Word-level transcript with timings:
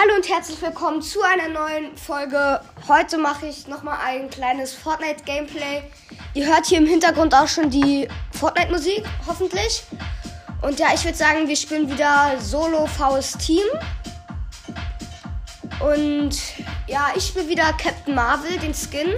Hallo 0.00 0.14
und 0.14 0.28
herzlich 0.28 0.62
willkommen 0.62 1.02
zu 1.02 1.22
einer 1.22 1.48
neuen 1.48 1.96
Folge. 1.96 2.60
Heute 2.86 3.18
mache 3.18 3.46
ich 3.46 3.66
nochmal 3.66 3.98
ein 4.06 4.30
kleines 4.30 4.72
Fortnite-Gameplay. 4.72 5.82
Ihr 6.34 6.46
hört 6.46 6.66
hier 6.66 6.78
im 6.78 6.86
Hintergrund 6.86 7.34
auch 7.34 7.48
schon 7.48 7.68
die 7.68 8.06
Fortnite-Musik, 8.38 9.02
hoffentlich. 9.26 9.82
Und 10.62 10.78
ja, 10.78 10.94
ich 10.94 11.04
würde 11.04 11.18
sagen, 11.18 11.48
wir 11.48 11.56
spielen 11.56 11.90
wieder 11.90 12.36
Solo 12.38 12.86
VS 12.86 13.38
Team. 13.38 13.64
Und 15.80 16.38
ja, 16.86 17.08
ich 17.16 17.26
spiele 17.26 17.48
wieder 17.48 17.72
Captain 17.72 18.14
Marvel, 18.14 18.56
den 18.58 18.74
Skin. 18.74 19.14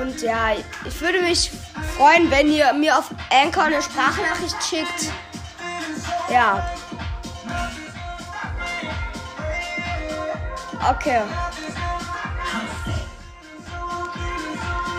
Und 0.00 0.22
ja, 0.22 0.52
ich 0.86 0.98
würde 1.02 1.20
mich 1.20 1.50
freuen, 1.98 2.30
wenn 2.30 2.50
ihr 2.50 2.72
mir 2.72 2.96
auf 2.96 3.10
Anchor 3.28 3.64
eine 3.64 3.82
Sprachnachricht 3.82 4.56
schickt. 4.62 5.12
Ja. 6.32 6.77
Okay. 10.86 11.22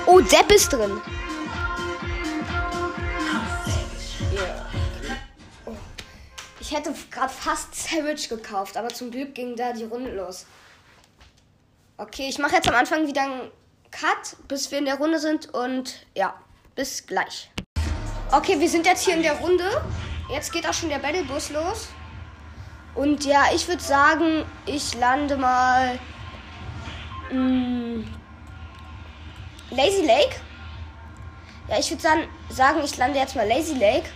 Oh, 0.06 0.20
Depp 0.22 0.52
ist 0.52 0.74
drin. 0.74 1.00
Oh. 5.66 5.72
Ich 6.60 6.76
hätte 6.76 6.94
gerade 7.12 7.32
fast 7.32 7.76
Savage 7.76 8.28
gekauft, 8.28 8.76
aber 8.76 8.90
zum 8.90 9.12
Glück 9.12 9.36
ging 9.36 9.56
da 9.56 9.72
die 9.72 9.86
Runde 9.86 10.16
los. 10.16 10.46
Okay, 11.98 12.28
ich 12.30 12.40
mache 12.40 12.56
jetzt 12.56 12.68
am 12.68 12.76
Anfang 12.76 13.08
wieder 13.08 13.24
einen 13.24 13.52
Cut, 13.92 14.36
bis 14.48 14.72
wir 14.72 14.80
in 14.80 14.86
der 14.86 14.96
Runde 14.96 15.20
sind 15.20 15.54
und 15.54 16.06
ja, 16.16 16.34
bis 16.76 17.06
gleich. 17.06 17.52
Okay, 18.32 18.60
wir 18.60 18.70
sind 18.70 18.86
jetzt 18.86 19.06
hier 19.06 19.16
in 19.16 19.24
der 19.24 19.38
Runde. 19.40 19.82
Jetzt 20.30 20.52
geht 20.52 20.68
auch 20.68 20.74
schon 20.74 20.90
der 20.90 21.00
Battlebus 21.00 21.50
los. 21.50 21.90
Und 22.96 23.26
ja, 23.26 23.46
ich 23.54 23.68
würde 23.68 23.82
sagen, 23.82 24.46
ich 24.66 24.96
lande 24.96 25.38
mal. 25.38 26.00
Mh, 27.32 27.40
mm, 27.40 28.16
Lazy 29.72 30.06
Lake. 30.06 30.36
Ja, 31.68 31.78
ich 31.80 31.90
würde 31.92 32.02
sagen, 32.50 32.82
ich 32.84 32.98
lande 32.98 33.20
jetzt 33.20 33.36
mal 33.36 33.48
Lazy 33.48 33.76
Lake. 33.76 34.10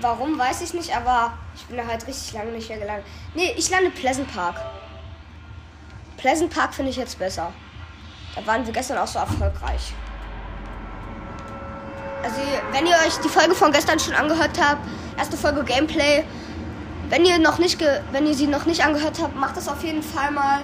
Warum, 0.00 0.38
weiß 0.38 0.62
ich 0.62 0.74
nicht, 0.74 0.96
aber 0.96 1.34
ich 1.54 1.64
bin 1.66 1.76
da 1.76 1.86
halt 1.86 2.06
richtig 2.06 2.32
lange 2.32 2.52
nicht 2.52 2.68
mehr 2.68 2.78
gelandet. 2.78 3.06
Nee, 3.34 3.54
ich 3.56 3.68
lande 3.70 3.90
Pleasant 3.90 4.32
Park. 4.32 4.56
Pleasant 6.16 6.52
Park 6.52 6.74
finde 6.74 6.90
ich 6.90 6.96
jetzt 6.96 7.18
besser. 7.18 7.52
Da 8.34 8.46
waren 8.46 8.64
wir 8.64 8.72
gestern 8.72 8.98
auch 8.98 9.06
so 9.06 9.18
erfolgreich. 9.18 9.92
Also, 12.22 12.40
wenn 12.72 12.86
ihr 12.86 12.94
euch 13.06 13.16
die 13.24 13.28
Folge 13.28 13.54
von 13.54 13.72
gestern 13.72 13.98
schon 13.98 14.14
angehört 14.14 14.60
habt, 14.60 14.86
erste 15.16 15.36
Folge 15.36 15.64
Gameplay, 15.64 16.24
wenn 17.08 17.24
ihr 17.24 17.38
noch 17.38 17.58
nicht 17.58 17.82
wenn 18.12 18.26
ihr 18.26 18.34
sie 18.34 18.46
noch 18.46 18.66
nicht 18.66 18.84
angehört 18.84 19.18
habt, 19.20 19.36
macht 19.36 19.56
das 19.56 19.68
auf 19.68 19.82
jeden 19.82 20.02
Fall 20.02 20.30
mal. 20.30 20.60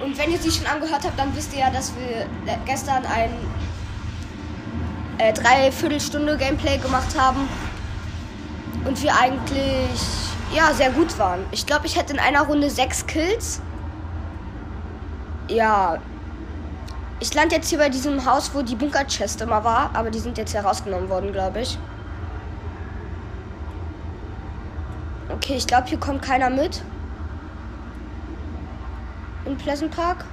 Und 0.00 0.18
wenn 0.18 0.30
ihr 0.30 0.38
sie 0.38 0.50
schon 0.50 0.66
angehört 0.66 1.04
habt, 1.04 1.18
dann 1.18 1.34
wisst 1.36 1.52
ihr 1.52 1.60
ja, 1.60 1.70
dass 1.70 1.92
wir 1.96 2.26
gestern 2.66 3.04
ein 3.06 3.30
äh, 5.18 5.32
Dreiviertelstunde 5.32 6.36
Gameplay 6.36 6.78
gemacht 6.78 7.18
haben 7.18 7.48
und 8.84 9.00
wir 9.02 9.16
eigentlich 9.16 10.00
ja 10.54 10.72
sehr 10.74 10.90
gut 10.90 11.18
waren. 11.18 11.44
Ich 11.50 11.66
glaube, 11.66 11.86
ich 11.86 11.96
hätte 11.96 12.12
in 12.12 12.18
einer 12.18 12.42
Runde 12.42 12.70
sechs 12.70 13.06
Kills. 13.06 13.60
Ja, 15.48 15.98
ich 17.22 17.32
lande 17.34 17.54
jetzt 17.54 17.68
hier 17.68 17.78
bei 17.78 17.88
diesem 17.88 18.26
Haus, 18.26 18.52
wo 18.52 18.62
die 18.62 18.74
Bunker-Chest 18.74 19.42
immer 19.42 19.62
war, 19.62 19.90
aber 19.94 20.10
die 20.10 20.18
sind 20.18 20.38
jetzt 20.38 20.54
herausgenommen 20.54 21.08
worden, 21.08 21.32
glaube 21.32 21.60
ich. 21.60 21.78
Okay, 25.28 25.54
ich 25.54 25.68
glaube, 25.68 25.86
hier 25.86 26.00
kommt 26.00 26.20
keiner 26.20 26.50
mit. 26.50 26.82
In 29.44 29.56
Pleasant 29.56 29.94
Park. 29.94 30.24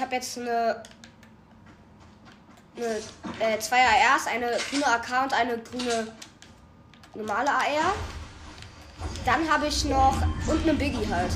Habe 0.00 0.14
jetzt 0.14 0.38
eine, 0.38 0.82
eine 2.76 3.54
äh, 3.54 3.58
zwei 3.58 3.80
ARs, 3.80 4.26
eine 4.26 4.56
grüne 4.70 4.86
AK 4.86 5.24
und 5.24 5.32
eine 5.34 5.58
grüne 5.58 6.08
normale 7.14 7.50
AR. 7.50 7.94
Dann 9.24 9.50
habe 9.50 9.66
ich 9.66 9.84
noch 9.84 10.16
und 10.46 10.62
eine 10.62 10.74
Biggie 10.74 11.06
halt. 11.10 11.32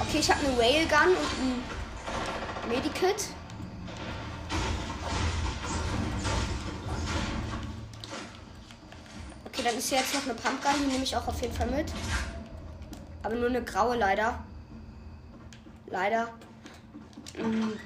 Okay, 0.00 0.18
ich 0.18 0.30
habe 0.30 0.40
eine 0.44 0.58
Railgun 0.58 1.16
und 1.16 1.42
ein 1.42 2.68
Medikit. 2.68 3.28
Okay, 9.46 9.62
dann 9.64 9.76
ist 9.76 9.88
hier 9.88 9.98
jetzt 9.98 10.14
noch 10.14 10.24
eine 10.24 10.34
Pumpgun, 10.34 10.72
die 10.80 10.86
nehme 10.86 11.04
ich 11.04 11.14
auch 11.16 11.26
auf 11.28 11.40
jeden 11.40 11.54
Fall 11.54 11.68
mit. 11.68 11.92
Aber 13.22 13.34
nur 13.34 13.48
eine 13.48 13.62
graue 13.62 13.96
leider. 13.96 14.38
Leider. 15.86 16.28
Mhm. 17.38 17.78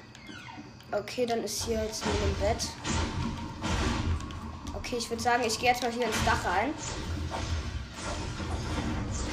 Okay, 0.91 1.25
dann 1.25 1.43
ist 1.43 1.63
hier 1.65 1.83
jetzt 1.83 2.05
nur 2.05 2.13
ein 2.13 2.35
Bett. 2.39 2.69
Okay, 4.73 4.97
ich 4.97 5.09
würde 5.09 5.21
sagen, 5.21 5.43
ich 5.45 5.59
gehe 5.59 5.69
jetzt 5.69 5.81
mal 5.81 5.91
hier 5.91 6.05
ins 6.05 6.23
Dach 6.25 6.45
rein. 6.45 6.73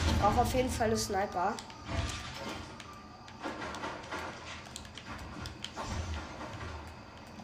Ich 0.06 0.18
brauche 0.20 0.40
auf 0.40 0.54
jeden 0.54 0.70
Fall 0.70 0.86
eine 0.86 0.96
Sniper. 0.96 1.54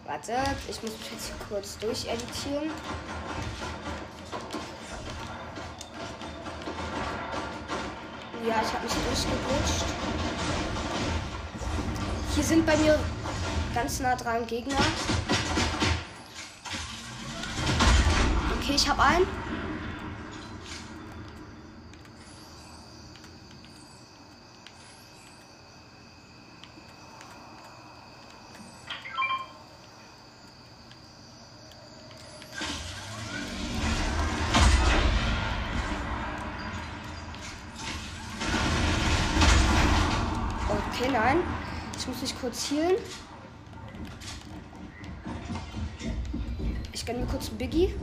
Warte, 0.07 0.33
ich 0.69 0.83
muss 0.83 0.93
mich 0.93 1.13
jetzt 1.13 1.27
hier 1.27 1.37
kurz 1.49 1.79
durcheditieren. 1.79 2.71
Ja, 8.47 8.63
ich 8.63 8.73
habe 8.73 8.85
mich 8.85 8.93
durchgerutscht. 8.93 9.85
Hier 12.35 12.45
sind 12.45 12.65
bei 12.65 12.77
mir 12.77 12.99
ganz 13.75 14.01
nah 14.01 14.15
dran 14.15 14.47
Gegner. 14.47 14.77
Okay, 18.61 18.75
ich 18.77 18.89
habe 18.89 19.03
einen. 19.03 19.27
Okay, 41.01 41.11
nein. 41.13 41.39
Ich 41.97 42.07
healen. 42.71 42.97
Ich 46.93 47.07
gönne 47.07 47.21
mir 47.21 47.27
kurz 47.27 47.49
Biggie. 47.51 47.95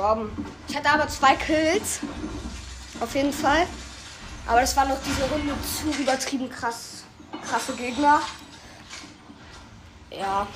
Gestorben. 0.00 0.46
Ich 0.68 0.76
hatte 0.76 0.90
aber 0.90 1.08
zwei 1.08 1.34
Kills. 1.36 2.00
Auf 3.00 3.14
jeden 3.14 3.32
Fall. 3.32 3.66
Aber 4.46 4.60
das 4.60 4.76
war 4.76 4.86
noch 4.86 4.98
diese 5.04 5.24
Runde 5.24 5.54
zu 5.62 6.00
übertrieben 6.00 6.48
krass. 6.48 7.04
Krasse 7.46 7.74
Gegner. 7.74 8.20
Ja. 10.10 10.46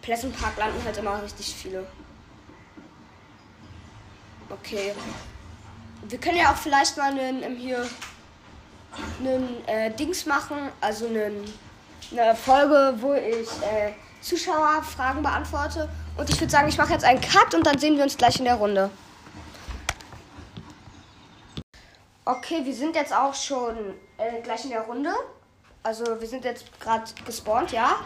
Pleasant 0.00 0.36
Park 0.40 0.56
landen 0.56 0.82
halt 0.84 0.96
immer 0.96 1.22
richtig 1.22 1.54
viele. 1.54 1.86
Okay. 4.48 4.94
Wir 6.02 6.18
können 6.18 6.38
ja 6.38 6.52
auch 6.52 6.56
vielleicht 6.56 6.96
mal 6.96 7.12
einen, 7.12 7.56
hier 7.56 7.86
einen 9.20 9.66
äh, 9.68 9.90
Dings 9.92 10.26
machen, 10.26 10.56
also 10.80 11.06
einen, 11.06 11.44
eine 12.10 12.34
Folge, 12.34 12.94
wo 12.98 13.14
ich 13.14 13.48
äh, 13.62 13.92
Zuschauerfragen 14.20 15.22
beantworte. 15.22 15.88
Und 16.16 16.28
ich 16.28 16.40
würde 16.40 16.50
sagen, 16.50 16.68
ich 16.68 16.76
mache 16.76 16.92
jetzt 16.92 17.04
einen 17.04 17.20
Cut 17.20 17.54
und 17.54 17.66
dann 17.66 17.78
sehen 17.78 17.96
wir 17.96 18.04
uns 18.04 18.16
gleich 18.16 18.38
in 18.38 18.44
der 18.44 18.56
Runde. 18.56 18.90
Okay, 22.24 22.64
wir 22.64 22.74
sind 22.74 22.94
jetzt 22.94 23.12
auch 23.12 23.34
schon 23.34 23.76
äh, 24.18 24.40
gleich 24.42 24.64
in 24.64 24.70
der 24.70 24.82
Runde. 24.82 25.10
Also 25.82 26.04
wir 26.20 26.28
sind 26.28 26.44
jetzt 26.44 26.78
gerade 26.78 27.04
gespawnt, 27.24 27.72
ja. 27.72 27.96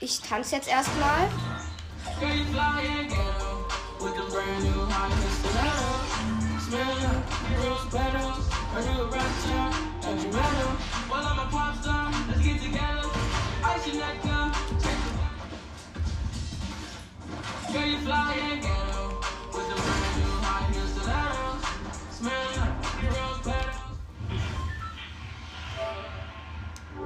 Ich 0.00 0.20
tanze 0.20 0.56
jetzt 0.56 0.68
erstmal. 0.68 1.28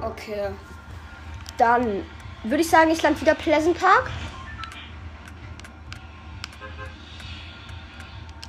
Okay. 0.01 0.49
Dann 1.57 2.03
würde 2.43 2.61
ich 2.61 2.69
sagen, 2.69 2.89
ich 2.89 3.01
lande 3.01 3.21
wieder 3.21 3.35
Pleasant 3.35 3.77
Park. 3.79 4.09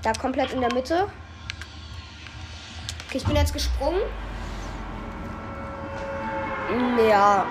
Da 0.03 0.13
komplett 0.13 0.53
in 0.53 0.61
der 0.61 0.73
Mitte. 0.73 1.09
Okay, 3.07 3.19
ich 3.19 3.25
bin 3.25 3.37
jetzt 3.37 3.53
gesprungen. 3.53 4.01
Ja. 7.09 7.47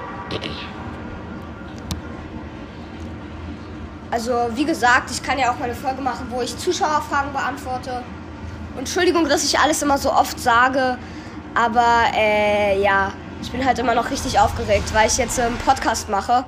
Also, 4.11 4.49
wie 4.55 4.65
gesagt, 4.65 5.09
ich 5.09 5.23
kann 5.23 5.39
ja 5.39 5.51
auch 5.51 5.57
mal 5.57 5.65
eine 5.65 5.75
Folge 5.75 6.01
machen, 6.01 6.27
wo 6.29 6.41
ich 6.41 6.57
Zuschauerfragen 6.57 7.31
beantworte. 7.31 8.03
Und 8.73 8.79
Entschuldigung, 8.79 9.27
dass 9.27 9.43
ich 9.45 9.57
alles 9.57 9.81
immer 9.81 9.97
so 9.97 10.11
oft 10.11 10.39
sage, 10.39 10.97
aber 11.55 12.03
äh, 12.13 12.81
ja, 12.81 13.13
ich 13.41 13.51
bin 13.51 13.65
halt 13.65 13.79
immer 13.79 13.95
noch 13.95 14.09
richtig 14.11 14.39
aufgeregt, 14.39 14.93
weil 14.93 15.07
ich 15.07 15.17
jetzt 15.17 15.39
einen 15.39 15.57
Podcast 15.57 16.09
mache. 16.09 16.45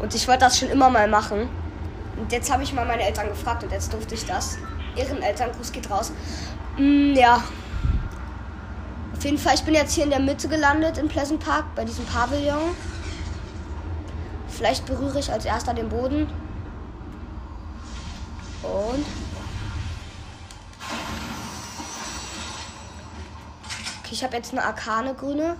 Und 0.00 0.14
ich 0.14 0.26
wollte 0.28 0.40
das 0.40 0.58
schon 0.58 0.70
immer 0.70 0.88
mal 0.88 1.08
machen. 1.08 1.48
Und 2.16 2.32
jetzt 2.32 2.52
habe 2.52 2.62
ich 2.62 2.72
mal 2.72 2.86
meine 2.86 3.02
Eltern 3.02 3.28
gefragt 3.28 3.62
und 3.64 3.72
jetzt 3.72 3.92
durfte 3.92 4.14
ich 4.14 4.24
das. 4.24 4.58
Ihren 4.96 5.22
Elterngruß 5.22 5.72
geht 5.72 5.90
raus. 5.90 6.12
Mm, 6.76 7.14
ja. 7.14 7.42
Auf 9.20 9.26
jeden 9.26 9.36
Fall, 9.36 9.54
ich 9.54 9.64
bin 9.64 9.74
jetzt 9.74 9.92
hier 9.92 10.04
in 10.04 10.08
der 10.08 10.18
Mitte 10.18 10.48
gelandet 10.48 10.96
in 10.96 11.06
Pleasant 11.06 11.44
Park 11.44 11.74
bei 11.74 11.84
diesem 11.84 12.06
Pavillon. 12.06 12.74
Vielleicht 14.48 14.86
berühre 14.86 15.18
ich 15.18 15.30
als 15.30 15.44
erster 15.44 15.74
den 15.74 15.90
Boden. 15.90 16.26
Und. 18.62 19.04
Okay, 23.98 24.12
ich 24.12 24.24
habe 24.24 24.36
jetzt 24.38 24.52
eine 24.52 24.64
arkane 24.64 25.12
grüne. 25.12 25.58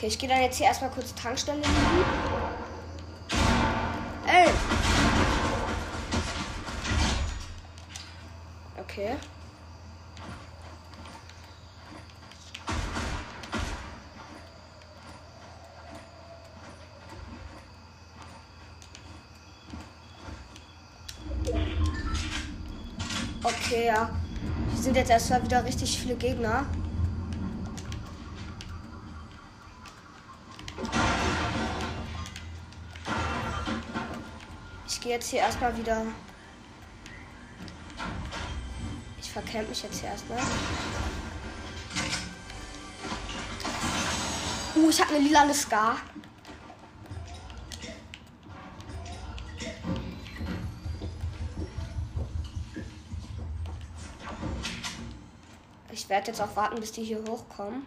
Okay, 0.00 0.06
ich 0.06 0.18
gehe 0.18 0.30
dann 0.30 0.40
jetzt 0.40 0.56
hier 0.56 0.64
erstmal 0.64 0.88
kurz 0.88 1.14
Tankstelle 1.14 1.58
liegen. 1.58 1.68
Ey! 4.26 4.48
Okay. 8.78 9.16
Okay, 23.42 23.86
ja. 23.88 24.08
Hier 24.72 24.82
sind 24.82 24.96
jetzt 24.96 25.10
erstmal 25.10 25.44
wieder 25.44 25.62
richtig 25.62 25.98
viele 26.00 26.16
Gegner. 26.16 26.64
Jetzt 35.10 35.30
hier 35.30 35.40
erstmal 35.40 35.76
wieder. 35.76 36.06
Ich 39.18 39.30
verkämpfe 39.30 39.70
mich 39.70 39.82
jetzt 39.82 40.00
hier 40.00 40.08
erstmal. 40.08 40.38
Uh, 44.76 44.88
ich 44.88 45.00
habe 45.00 45.14
eine 45.14 45.24
lila 45.24 45.52
Scar. 45.52 45.96
Ich 55.92 56.08
werde 56.08 56.28
jetzt 56.28 56.40
auch 56.40 56.54
warten, 56.56 56.80
bis 56.80 56.92
die 56.92 57.02
hier 57.02 57.22
hochkommen. 57.28 57.84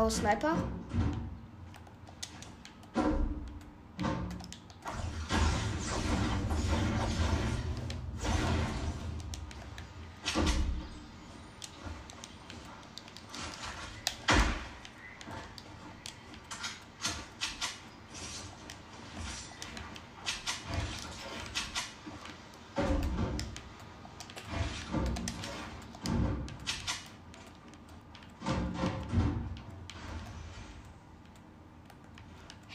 Blaue 0.00 0.10
Sniper. 0.10 0.79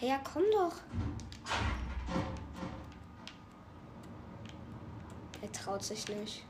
Ja, 0.05 0.19
komm 0.23 0.43
doch. 0.51 0.73
Er 5.41 5.51
traut 5.51 5.83
sich 5.83 6.07
nicht. 6.07 6.45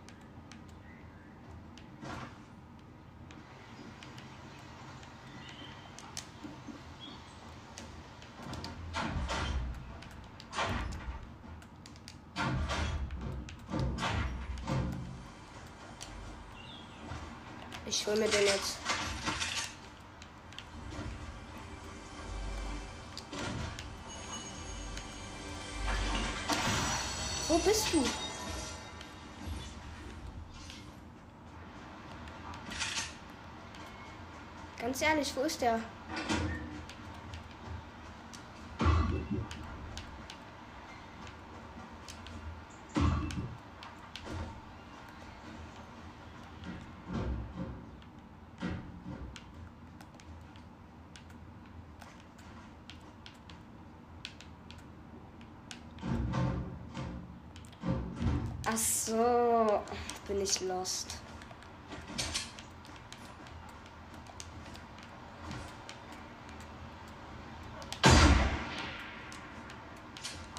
Ich 17.87 18.05
hol 18.05 18.15
mir 18.17 18.27
den 18.27 18.45
jetzt. 18.45 18.84
Bist 27.65 27.87
du? 27.93 28.03
Ganz 34.79 35.01
ehrlich, 35.01 35.33
wo 35.35 35.41
ist 35.41 35.61
der? 35.61 35.79
Ich 60.47 60.61
lost. 60.61 61.07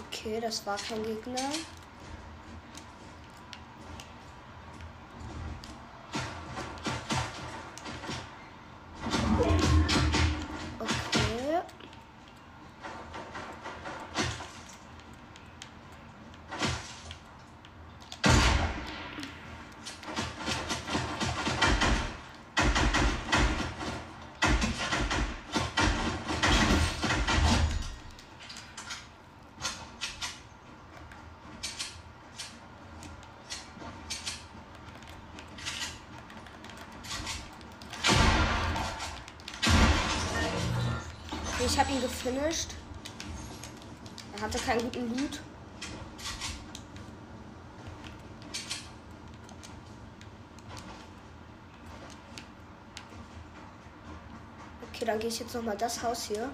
Okay, 0.00 0.40
das 0.40 0.66
war 0.66 0.76
kein 0.76 1.04
Gegner. 1.04 1.38
Habe 41.86 41.94
ihn 41.94 42.02
gefinisht. 42.02 42.70
Er 44.36 44.42
hatte 44.42 44.58
keinen 44.58 44.80
guten 44.80 45.16
Loot. 45.16 45.40
Okay, 54.92 55.04
dann 55.04 55.18
gehe 55.18 55.28
ich 55.28 55.38
jetzt 55.38 55.54
noch 55.54 55.62
mal 55.62 55.76
das 55.76 56.02
Haus 56.02 56.24
hier. 56.24 56.50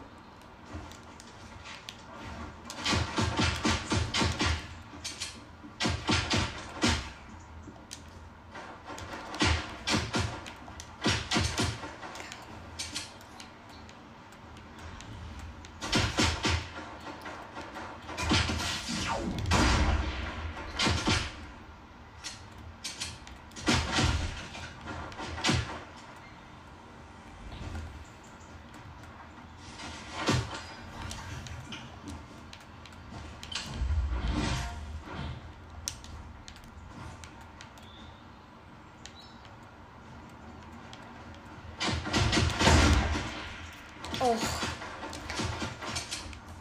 Och. 44.23 44.37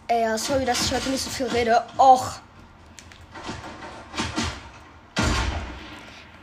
Ey, 0.07 0.21
ja, 0.21 0.37
sorry, 0.37 0.65
dass 0.65 0.85
ich 0.85 0.93
heute 0.93 1.09
nicht 1.09 1.23
so 1.23 1.29
viel 1.29 1.47
rede. 1.47 1.83
Och. 1.97 2.41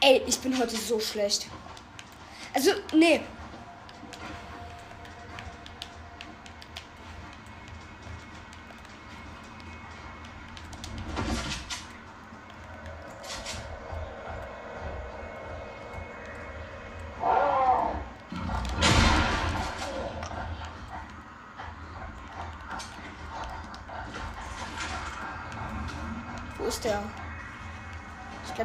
Ey, 0.00 0.22
ich 0.26 0.38
bin 0.38 0.56
heute 0.58 0.76
so 0.76 1.00
schlecht. 1.00 1.48
Also, 2.54 2.70
nee. 2.92 3.20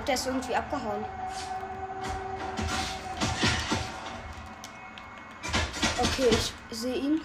Glaube, 0.04 0.06
der 0.06 0.16
ist 0.16 0.28
irgendwie 0.28 0.56
abgehauen. 0.56 1.06
Okay, 6.00 6.30
ich 6.32 6.78
sehe 6.78 6.96
ihn. 6.96 7.22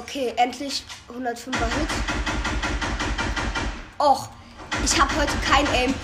Okay, 0.00 0.32
endlich 0.36 0.82
105er 1.10 1.66
Hit. 1.76 1.88
Och, 3.98 4.30
ich 4.82 4.98
habe 4.98 5.14
heute 5.14 5.32
kein 5.46 5.66
Aim. 5.74 5.94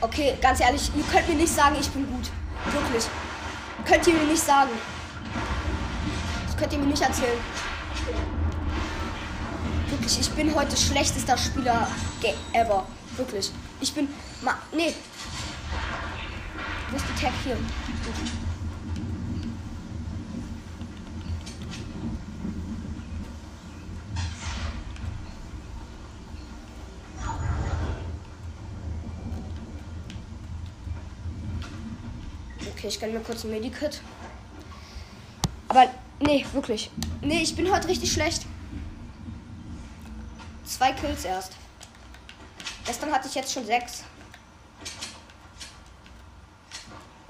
Okay, 0.00 0.36
ganz 0.40 0.60
ehrlich, 0.60 0.88
ihr 0.94 1.02
könnt 1.10 1.28
mir 1.28 1.34
nicht 1.34 1.52
sagen, 1.52 1.76
ich 1.80 1.88
bin 1.90 2.06
gut. 2.06 2.30
Wirklich. 2.72 3.06
Könnt 3.84 4.06
ihr 4.06 4.14
mir 4.14 4.30
nicht 4.30 4.42
sagen. 4.42 4.70
Das 6.46 6.56
könnt 6.56 6.72
ihr 6.72 6.78
mir 6.78 6.86
nicht 6.86 7.02
erzählen. 7.02 7.40
Wirklich, 9.88 10.20
ich 10.20 10.30
bin 10.30 10.54
heute 10.54 10.76
schlechtester 10.76 11.36
Spieler 11.36 11.88
ever. 12.52 12.86
Wirklich. 13.16 13.50
Ich 13.80 13.92
bin. 13.92 14.08
Ma 14.42 14.56
nee, 14.72 14.94
Tag 17.20 17.32
hier? 17.42 17.56
Okay, 32.60 32.86
ich 32.86 33.00
gönne 33.00 33.14
mir 33.14 33.20
kurz 33.20 33.42
ein 33.42 33.50
Medikit. 33.50 34.00
Aber 35.66 35.90
nee, 36.20 36.46
wirklich. 36.52 36.92
Nee, 37.20 37.42
ich 37.42 37.56
bin 37.56 37.68
heute 37.72 37.88
richtig 37.88 38.12
schlecht. 38.12 38.46
Zwei 40.64 40.92
Kills 40.92 41.24
erst. 41.24 41.54
Gestern 42.86 43.10
hatte 43.10 43.26
ich 43.26 43.34
jetzt 43.34 43.52
schon 43.52 43.66
sechs. 43.66 44.04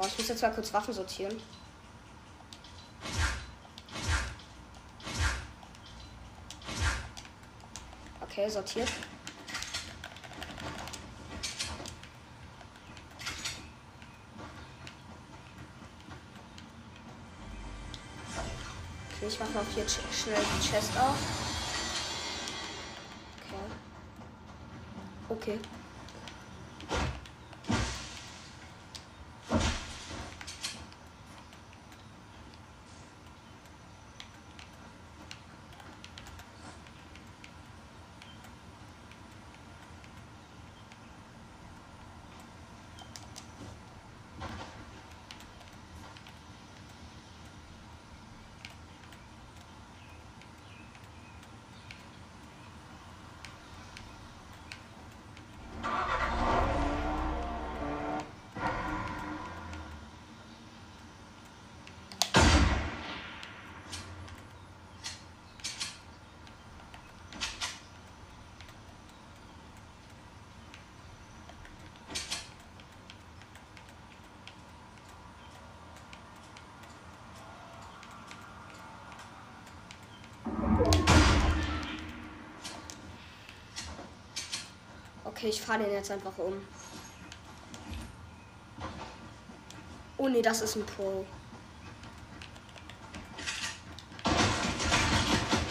Oh, 0.00 0.06
ich 0.18 0.24
muss 0.24 0.30
jetzt 0.30 0.42
mal 0.42 0.52
kurz 0.52 0.74
Waffen 0.74 0.92
sortieren. 0.92 1.40
Okay, 8.20 8.50
sortiert. 8.50 8.88
Okay, 19.12 19.28
ich 19.28 19.38
mache 19.38 19.52
noch 19.52 19.64
hier 19.72 19.88
schnell 19.88 20.34
die 20.36 20.68
Chest 20.68 20.98
auf. 20.98 21.16
Okay. 25.28 25.58
Okay. 25.58 25.77
Okay, 85.38 85.50
ich 85.50 85.62
fahre 85.62 85.84
den 85.84 85.92
jetzt 85.92 86.10
einfach 86.10 86.36
um. 86.36 86.54
Oh 90.16 90.28
nee, 90.28 90.42
das 90.42 90.62
ist 90.62 90.74
ein 90.74 90.84
Pro. 90.84 91.24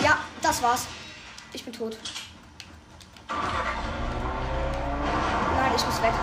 Ja, 0.01 0.19
das 0.41 0.61
war's. 0.61 0.87
Ich 1.51 1.65
bin 1.65 1.73
tot. 1.73 1.97
Nein, 3.27 3.37
ich 5.75 5.85
muss 5.85 6.01
weg. 6.01 6.13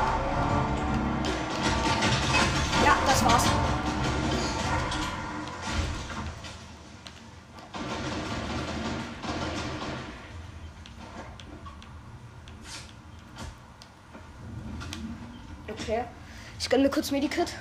Ich 16.75 16.77
gönne 16.77 16.89
mir 16.89 16.93
kurz 16.93 17.13
Medikit. 17.13 17.55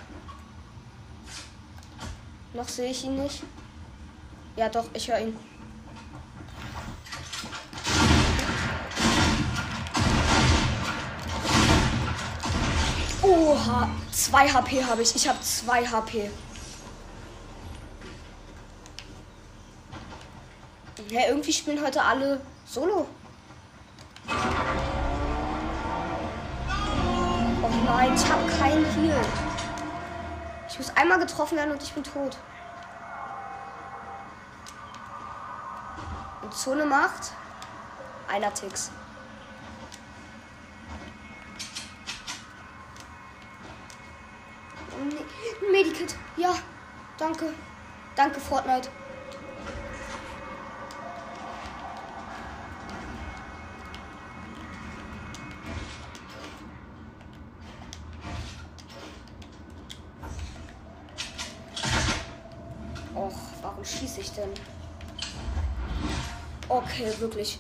Noch 2.56 2.68
sehe 2.68 2.90
ich 2.90 3.04
ihn 3.04 3.22
nicht. 3.22 3.44
Ja, 4.56 4.70
doch, 4.70 4.86
ich 4.92 5.08
höre 5.08 5.20
ihn. 5.20 5.38
Oha, 13.22 13.88
2 14.12 14.50
HP 14.50 14.84
habe 14.84 15.04
ich. 15.04 15.16
Ich 15.16 15.28
habe 15.28 15.40
2 15.40 15.86
HP. 15.86 16.32
Ja, 21.10 21.28
irgendwie 21.28 21.54
spielen 21.54 21.86
heute 21.86 22.02
alle 22.02 22.42
Solo. 22.66 23.08
Nein, 27.84 28.14
ich 28.16 28.32
habe 28.32 28.46
keinen 28.48 28.86
Heal. 28.86 29.26
Ich 30.70 30.78
muss 30.78 30.96
einmal 30.96 31.20
getroffen 31.20 31.58
werden 31.58 31.72
und 31.72 31.84
ich 31.84 31.94
bin 31.94 32.04
tot. 32.04 32.38
Und 36.42 36.54
Zone 36.54 36.86
macht 36.86 37.32
einer 38.28 38.54
Ticks. 38.54 38.92
Medikit. 45.72 46.16
Ja, 46.38 46.54
danke. 47.18 47.54
Danke, 48.16 48.40
Fortnite. 48.40 48.90
Okay, 67.04 67.20
wirklich. 67.20 67.60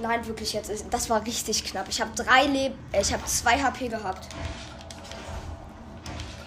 Nein, 0.00 0.26
wirklich 0.26 0.54
jetzt. 0.54 0.72
Das 0.90 1.10
war 1.10 1.24
richtig 1.26 1.64
knapp. 1.64 1.86
Ich 1.88 2.00
habe 2.00 2.10
drei 2.14 2.44
Leben. 2.46 2.74
Äh, 2.92 3.02
ich 3.02 3.12
habe 3.12 3.22
zwei 3.26 3.62
HP 3.62 3.88
gehabt. 3.88 4.26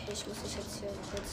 Okay, 0.04 0.14
ich 0.14 0.28
muss 0.28 0.38
das 0.42 0.56
jetzt 0.56 0.80
hier 0.80 0.90
kurz. 1.12 1.30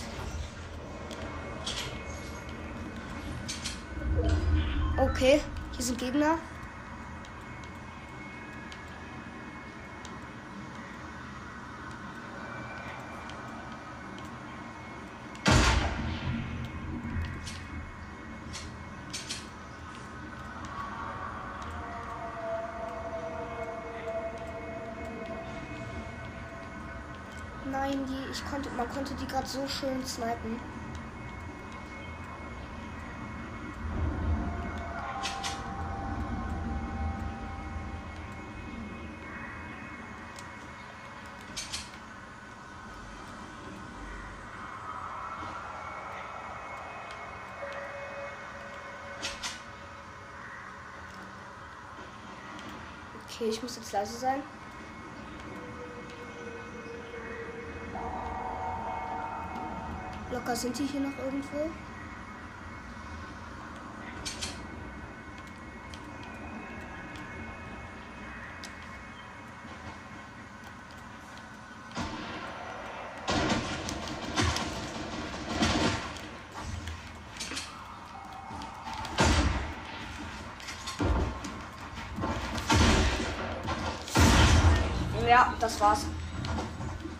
Okay, 4.98 5.40
hier 5.74 5.84
sind 5.84 5.98
Gegner. 5.98 6.38
Man 28.78 28.88
konnte 28.90 29.12
die 29.14 29.26
gerade 29.26 29.46
so 29.46 29.66
schön 29.66 30.06
snipen. 30.06 30.60
Okay, 53.24 53.48
ich 53.50 53.60
muss 53.60 53.76
jetzt 53.76 53.92
leise 53.92 54.16
sein. 54.16 54.42
Locker 60.48 60.60
sind 60.60 60.78
die 60.78 60.86
hier 60.86 61.00
noch 61.00 61.10
irgendwo. 61.18 61.70
Ja, 85.28 85.52
das 85.60 85.78
war's. 85.78 86.06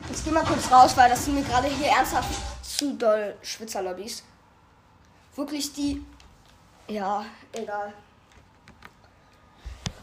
Jetzt 0.09 0.25
geh 0.25 0.31
mal 0.31 0.43
kurz 0.43 0.73
raus, 0.73 0.97
weil 0.97 1.11
das 1.11 1.27
sind 1.27 1.35
mir 1.35 1.43
gerade 1.43 1.69
hier 1.69 1.89
ernsthaft 1.89 2.48
zu 2.79 2.95
doll 2.95 3.37
Schwitzerlobbys. 3.43 4.23
Wirklich 5.35 5.73
die. 5.73 6.05
Ja, 6.89 7.25
egal. 7.53 7.93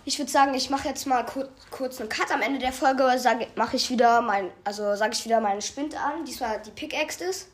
Ich 0.07 0.19
würde 0.19 0.29
sagen, 0.29 0.53
ich 0.53 0.69
mache 0.69 0.87
jetzt 0.87 1.07
mal 1.07 1.25
kur 1.25 1.49
kurz 1.71 1.99
einen 1.99 2.09
Cut. 2.09 2.31
Am 2.31 2.41
Ende 2.41 2.59
der 2.59 2.71
Folge 2.71 3.09
mache 3.55 3.75
ich 3.75 3.89
wieder 3.89 4.21
mein, 4.21 4.51
also 4.63 4.95
sage 4.95 5.13
ich 5.13 5.25
wieder 5.25 5.41
meinen 5.41 5.61
Spind 5.61 5.95
an. 5.95 6.25
Diesmal 6.25 6.61
die 6.61 6.71
Pickaxe 6.71 7.23
ist. 7.23 7.47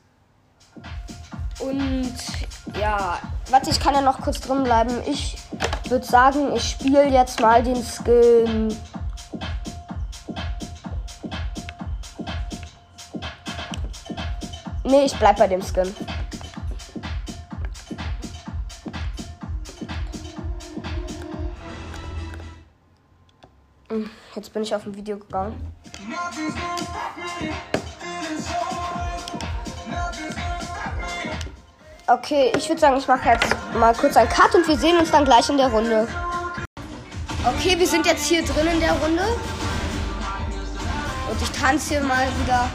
Und 1.59 2.13
ja, 2.77 3.19
warte, 3.49 3.69
ich 3.69 3.79
kann 3.79 3.93
ja 3.93 4.01
noch 4.01 4.19
kurz 4.19 4.41
drin 4.41 4.63
bleiben. 4.63 5.01
Ich 5.05 5.37
würde 5.87 6.05
sagen, 6.05 6.53
ich 6.55 6.71
spiele 6.71 7.07
jetzt 7.07 7.39
mal 7.39 7.63
den 7.63 7.83
Skin 7.83 8.75
Nee, 14.91 15.05
ich 15.05 15.15
bleib 15.15 15.37
bei 15.37 15.47
dem 15.47 15.61
Skin. 15.61 15.95
Hm, 23.87 24.09
jetzt 24.35 24.51
bin 24.51 24.63
ich 24.63 24.75
auf 24.75 24.85
ein 24.85 24.93
Video 24.93 25.17
gegangen. 25.17 25.73
Okay, 32.07 32.51
ich 32.57 32.67
würde 32.67 32.81
sagen, 32.81 32.97
ich 32.97 33.07
mache 33.07 33.29
jetzt 33.29 33.47
mal 33.73 33.93
kurz 33.93 34.17
einen 34.17 34.27
Cut 34.27 34.53
und 34.55 34.67
wir 34.67 34.77
sehen 34.77 34.97
uns 34.97 35.09
dann 35.09 35.23
gleich 35.23 35.47
in 35.49 35.55
der 35.55 35.69
Runde. 35.69 36.05
Okay, 37.45 37.79
wir 37.79 37.87
sind 37.87 38.05
jetzt 38.05 38.25
hier 38.27 38.43
drin 38.43 38.67
in 38.67 38.81
der 38.81 38.91
Runde. 38.91 39.23
Und 41.29 41.41
ich 41.41 41.51
tanze 41.51 41.93
hier 41.93 42.01
mal 42.01 42.27
wieder 42.43 42.69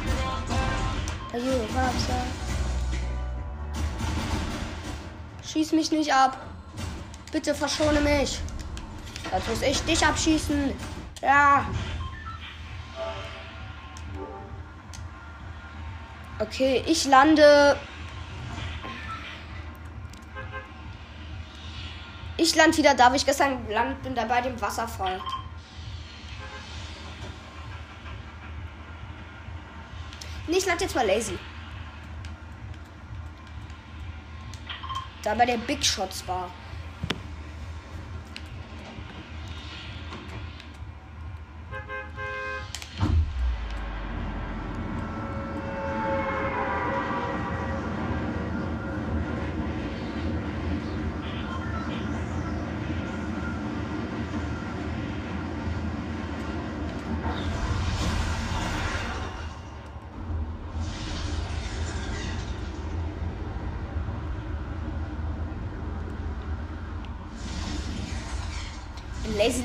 Schieß 5.45 5.73
mich 5.73 5.91
nicht 5.91 6.13
ab. 6.13 6.39
Bitte 7.33 7.55
verschone 7.55 8.01
mich. 8.01 8.41
Jetzt 9.33 9.49
muss 9.49 9.63
ich 9.63 9.83
dich 9.83 10.07
abschießen. 10.07 10.73
Ja. 11.23 11.67
Okay, 16.39 16.83
ich 16.87 17.07
lande. 17.07 17.77
Ich 22.39 22.55
lande 22.55 22.77
wieder 22.77 22.95
da, 22.95 23.11
wo 23.11 23.15
ich 23.15 23.25
gestern 23.25 23.67
gelandet 23.67 24.03
bin, 24.03 24.15
da 24.15 24.25
bei 24.25 24.43
dem 24.43 24.61
Wasserfall. 24.61 25.21
Nee, 30.49 30.59
ich 30.59 30.67
lande 30.67 30.85
jetzt 30.85 30.95
mal 30.95 31.07
lazy. 31.07 31.39
Da 35.23 35.35
bei 35.35 35.45
der 35.45 35.57
Big 35.57 35.85
Shots 35.85 36.23
Bar. 36.23 36.51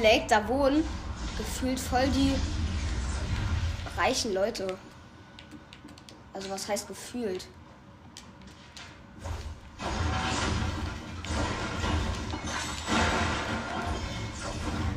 Lake, 0.01 0.25
da 0.27 0.47
wohnen 0.47 0.83
gefühlt 1.37 1.79
voll 1.79 2.07
die 2.09 2.35
reichen 3.97 4.33
Leute. 4.33 4.77
Also 6.33 6.49
was 6.49 6.67
heißt 6.67 6.87
gefühlt? 6.87 7.47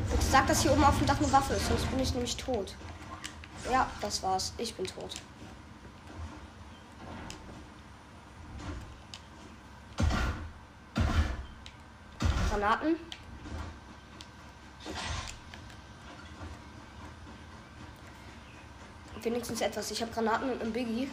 Bitte 0.09 0.23
sag, 0.23 0.47
dass 0.47 0.61
hier 0.61 0.71
oben 0.71 0.83
auf 0.83 0.97
dem 0.97 1.07
Dach 1.07 1.17
eine 1.17 1.31
Waffe 1.31 1.53
ist, 1.53 1.67
sonst 1.67 1.89
bin 1.91 1.99
ich 1.99 2.13
nämlich 2.13 2.35
tot. 2.37 2.75
Ja, 3.71 3.89
das 4.01 4.23
war's. 4.23 4.53
Ich 4.57 4.73
bin 4.75 4.85
tot. 4.85 5.15
Granaten. 12.49 12.95
Wenigstens 19.25 19.59
etwas. 19.61 19.89
Ich 19.89 19.99
habe 20.03 20.11
Granaten 20.11 20.51
und 20.51 20.61
einen 20.61 20.71
Biggie. 20.71 21.09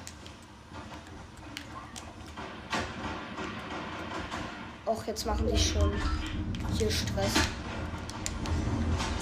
Och, 4.85 5.07
jetzt 5.07 5.25
machen 5.25 5.49
die 5.51 5.59
schon 5.59 5.91
hier 6.77 6.91
Stress. 6.91 7.33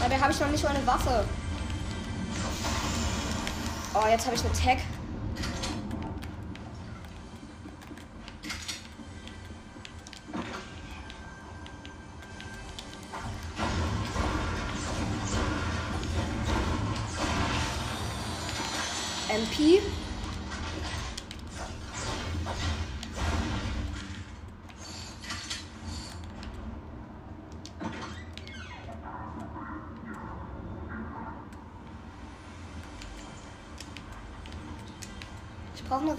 Dabei 0.00 0.18
habe 0.18 0.32
ich 0.32 0.40
noch 0.40 0.48
nicht 0.48 0.64
mal 0.64 0.74
eine 0.74 0.84
Waffe. 0.88 1.24
Oh, 3.94 4.08
jetzt 4.10 4.26
habe 4.26 4.34
ich 4.34 4.44
eine 4.44 4.52
Tag. 4.54 4.78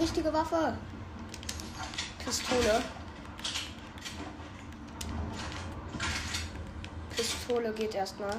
Richtige 0.02 0.32
Waffe. 0.32 0.76
Pistole. 2.24 2.82
Pistole 7.16 7.72
geht 7.72 7.94
erstmal. 7.94 8.36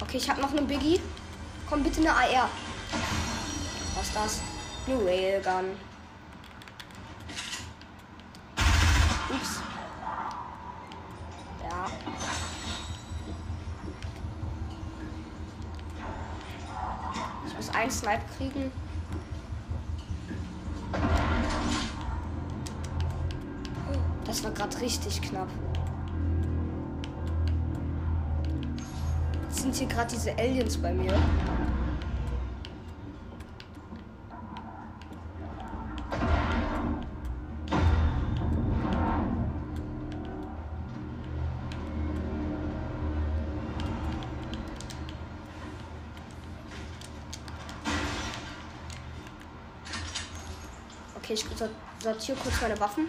Okay, 0.00 0.18
ich 0.18 0.30
habe 0.30 0.40
noch 0.40 0.50
einen 0.50 0.68
Biggie. 0.68 1.00
Komm 1.68 1.82
bitte 1.82 2.00
eine 2.00 2.12
AR. 2.12 2.48
Was 3.96 4.06
ist 4.06 4.16
das? 4.16 4.40
Eine 4.86 5.04
Railgun. 5.04 5.93
Kriegen. 18.36 18.70
Das 24.24 24.42
war 24.42 24.50
gerade 24.50 24.80
richtig 24.80 25.22
knapp. 25.22 25.48
Jetzt 29.48 29.62
sind 29.62 29.74
hier 29.74 29.86
gerade 29.86 30.10
diese 30.10 30.36
Aliens 30.36 30.76
bei 30.76 30.92
mir. 30.92 31.14
Sortiere 52.04 52.38
kurz 52.38 52.60
meine 52.60 52.78
Waffen. 52.80 53.08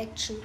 Action. 0.00 0.36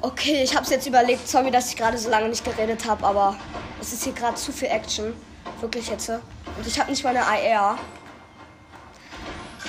Okay, 0.00 0.42
ich 0.42 0.54
hab's 0.54 0.70
jetzt 0.70 0.86
überlegt. 0.86 1.26
Sorry, 1.28 1.50
dass 1.50 1.70
ich 1.70 1.76
gerade 1.76 1.96
so 1.96 2.10
lange 2.10 2.28
nicht 2.28 2.44
geredet 2.44 2.86
habe, 2.86 3.06
aber 3.06 3.36
es 3.80 3.92
ist 3.92 4.04
hier 4.04 4.12
gerade 4.12 4.34
zu 4.36 4.52
viel 4.52 4.68
Action. 4.68 5.14
Wirklich 5.60 5.88
jetzt. 5.88 6.08
Und 6.08 6.66
ich 6.66 6.78
habe 6.78 6.90
nicht 6.90 7.02
mal 7.04 7.16
eine 7.16 7.24
AR. 7.24 7.78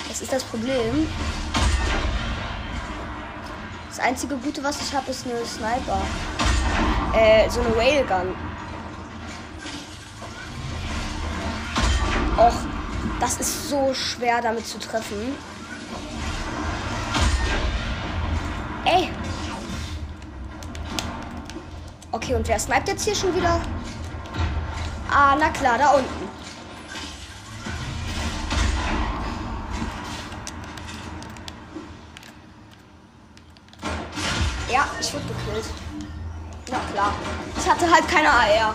Das 0.08 0.20
ist 0.20 0.32
das 0.32 0.44
Problem. 0.44 1.08
Das 3.88 4.00
einzige 4.00 4.36
Gute, 4.36 4.62
was 4.62 4.80
ich 4.80 4.92
habe, 4.94 5.10
ist 5.10 5.26
eine 5.26 5.44
Sniper. 5.44 6.00
Äh, 7.14 7.48
so 7.48 7.60
eine 7.60 7.76
Railgun. 7.76 8.34
Och, 12.36 12.52
das 13.20 13.38
ist 13.38 13.68
so 13.68 13.92
schwer 13.94 14.40
damit 14.40 14.66
zu 14.66 14.78
treffen. 14.78 15.34
Ey. 18.90 19.10
Okay, 22.10 22.34
und 22.34 22.48
wer 22.48 22.58
sniped 22.58 22.88
jetzt 22.88 23.04
hier 23.04 23.14
schon 23.14 23.34
wieder? 23.36 23.60
Ah, 25.10 25.36
na 25.38 25.50
klar, 25.50 25.76
da 25.76 25.90
unten. 25.90 26.28
Ja, 34.72 34.86
ich 34.98 35.12
wurde 35.12 35.24
gekillt. 35.24 35.66
Na 36.70 36.78
klar. 36.92 37.12
Ich 37.58 37.68
hatte 37.68 37.90
halt 37.90 38.08
keine 38.08 38.30
AR. 38.30 38.74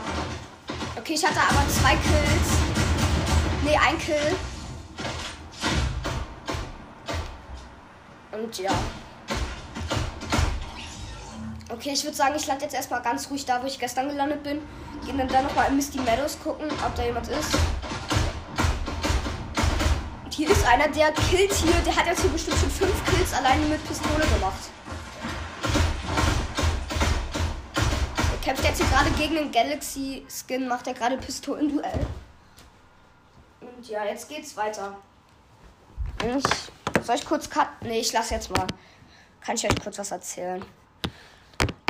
Okay, 0.96 1.14
ich 1.14 1.26
hatte 1.26 1.40
aber 1.40 1.68
zwei 1.70 1.96
Kills. 1.96 2.50
Nee, 3.64 3.78
ein 3.78 3.98
Kill. 3.98 4.36
Und 8.32 8.60
ja. 8.60 8.72
Okay, 11.74 11.90
ich 11.92 12.04
würde 12.04 12.16
sagen, 12.16 12.36
ich 12.36 12.46
lande 12.46 12.66
jetzt 12.66 12.76
erstmal 12.76 13.02
ganz 13.02 13.32
ruhig 13.32 13.46
da, 13.46 13.60
wo 13.64 13.66
ich 13.66 13.80
gestern 13.80 14.08
gelandet 14.08 14.44
bin. 14.44 14.62
Gehen 15.06 15.18
dann 15.18 15.28
da 15.28 15.42
nochmal 15.42 15.70
in 15.70 15.76
Misty 15.76 16.00
Meadows 16.02 16.38
gucken, 16.44 16.68
ob 16.86 16.94
da 16.96 17.04
jemand 17.04 17.28
ist. 17.30 17.56
Und 20.24 20.32
hier 20.32 20.52
ist 20.52 20.64
einer, 20.68 20.88
der 20.88 21.12
killt 21.14 21.52
hier. 21.52 21.74
Der 21.84 21.96
hat 21.96 22.06
jetzt 22.06 22.22
hier 22.22 22.30
bestimmt 22.30 22.60
schon 22.60 22.70
fünf 22.70 23.06
Kills 23.06 23.34
alleine 23.34 23.66
mit 23.66 23.84
Pistole 23.88 24.24
gemacht. 24.36 24.70
Der 28.18 28.40
kämpft 28.44 28.64
jetzt 28.64 28.78
hier 28.78 28.90
gerade 28.92 29.10
gegen 29.12 29.34
den 29.34 29.52
Galaxy 29.52 30.28
Skin, 30.30 30.68
macht 30.68 30.86
er 30.86 30.94
gerade 30.94 31.18
Pistolen-Duell. 31.18 32.06
Und 33.62 33.90
ja, 33.90 34.06
jetzt 34.06 34.30
geht's 34.30 34.56
weiter. 34.56 34.96
Ich, 36.20 37.04
soll 37.04 37.16
ich 37.16 37.26
kurz 37.26 37.50
cut? 37.50 37.68
Nee, 37.82 38.02
ich 38.02 38.14
lass 38.14 38.30
jetzt 38.30 38.52
mal. 38.52 38.68
Kann 39.42 39.56
ich 39.56 39.66
euch 39.66 39.82
kurz 39.82 39.98
was 39.98 40.12
erzählen? 40.12 40.64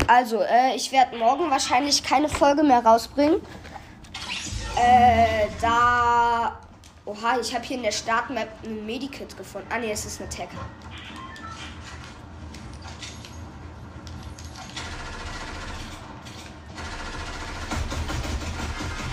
Also, 0.07 0.41
äh, 0.41 0.75
ich 0.75 0.91
werde 0.91 1.17
morgen 1.17 1.49
wahrscheinlich 1.49 2.03
keine 2.03 2.27
Folge 2.27 2.63
mehr 2.63 2.85
rausbringen. 2.85 3.41
Äh, 4.75 5.47
da. 5.61 6.59
Oha, 7.05 7.37
ich 7.39 7.53
habe 7.53 7.63
hier 7.65 7.77
in 7.77 7.83
der 7.83 7.91
Startmap 7.91 8.47
ein 8.63 8.85
Medikit 8.85 9.37
gefunden. 9.37 9.67
Ah, 9.71 9.77
nee, 9.77 9.91
es 9.91 10.05
ist 10.05 10.21
eine 10.21 10.29
Tech. 10.29 10.47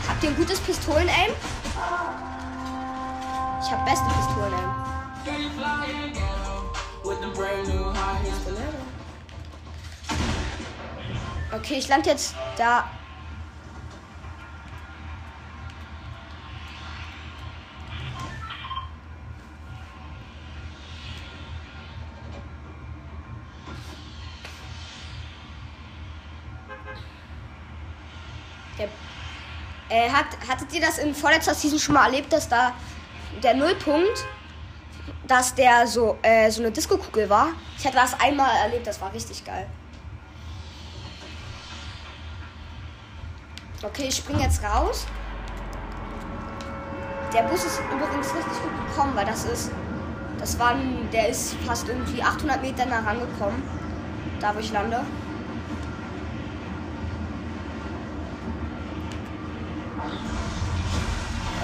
Habt 0.09 0.22
ihr 0.22 0.31
ein 0.31 0.37
gutes 0.37 0.61
Pistolen-Aim? 0.61 1.33
Ich 3.62 3.70
habe 3.70 3.85
beste 3.85 4.07
Pistolen-Aim. 4.07 4.81
Okay, 11.62 11.75
ich 11.75 11.88
lande 11.88 12.09
jetzt 12.09 12.35
da. 12.57 12.88
Der, 28.79 28.88
äh, 29.90 30.09
hat, 30.09 30.27
hattet 30.49 30.73
ihr 30.73 30.81
das 30.81 30.96
in 30.96 31.14
vorletzter 31.14 31.55
Season 31.55 31.79
schon 31.79 31.94
mal 31.94 32.07
erlebt, 32.07 32.33
dass 32.33 32.49
da 32.49 32.73
der 33.42 33.53
Nullpunkt, 33.55 34.25
dass 35.27 35.55
der 35.55 35.87
so, 35.87 36.18
äh, 36.23 36.51
so 36.51 36.62
eine 36.62 36.70
Disco-Kugel 36.70 37.29
war? 37.29 37.49
Ich 37.79 37.85
hatte 37.85 37.96
das 37.96 38.18
einmal 38.18 38.51
erlebt, 38.62 38.87
das 38.87 38.99
war 38.99 39.12
richtig 39.12 39.44
geil. 39.44 39.68
Okay, 43.83 44.09
ich 44.09 44.16
spring 44.16 44.38
jetzt 44.40 44.62
raus. 44.62 45.07
Der 47.33 47.43
Bus 47.45 47.64
ist 47.64 47.81
übrigens 47.90 48.35
richtig 48.35 48.62
gut 48.62 48.87
gekommen, 48.88 49.12
weil 49.14 49.25
das 49.25 49.45
ist, 49.45 49.71
das 50.38 50.59
war, 50.59 50.75
der 51.12 51.29
ist 51.31 51.55
fast 51.66 51.88
irgendwie 51.88 52.23
800 52.23 52.61
Meter 52.61 52.85
nah 52.85 53.01
rangekommen, 53.01 53.62
da 54.38 54.55
wo 54.55 54.59
ich 54.59 54.71
lande. 54.73 55.01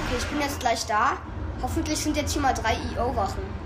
Okay, 0.07 0.17
ich 0.17 0.27
bin 0.29 0.41
jetzt 0.41 0.61
gleich 0.61 0.87
da. 0.87 1.19
Hoffentlich 1.61 1.99
sind 1.99 2.17
jetzt 2.17 2.33
hier 2.33 2.41
mal 2.41 2.55
drei 2.55 2.79
IO-Wachen. 2.95 3.66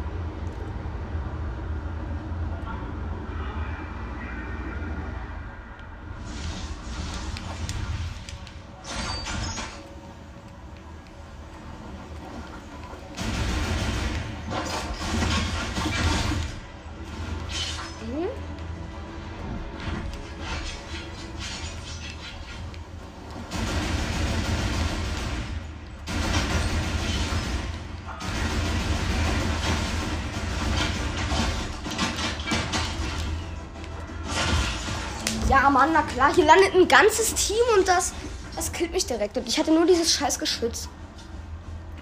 Mann, 35.80 35.94
na 35.94 36.02
klar. 36.02 36.34
Hier 36.34 36.44
landet 36.44 36.74
ein 36.74 36.86
ganzes 36.86 37.34
Team 37.34 37.64
und 37.74 37.88
das, 37.88 38.12
das 38.54 38.70
killt 38.70 38.92
mich 38.92 39.06
direkt. 39.06 39.38
Und 39.38 39.48
ich 39.48 39.58
hatte 39.58 39.72
nur 39.72 39.86
dieses 39.86 40.12
scheiß 40.12 40.38
Geschütz. 40.38 40.90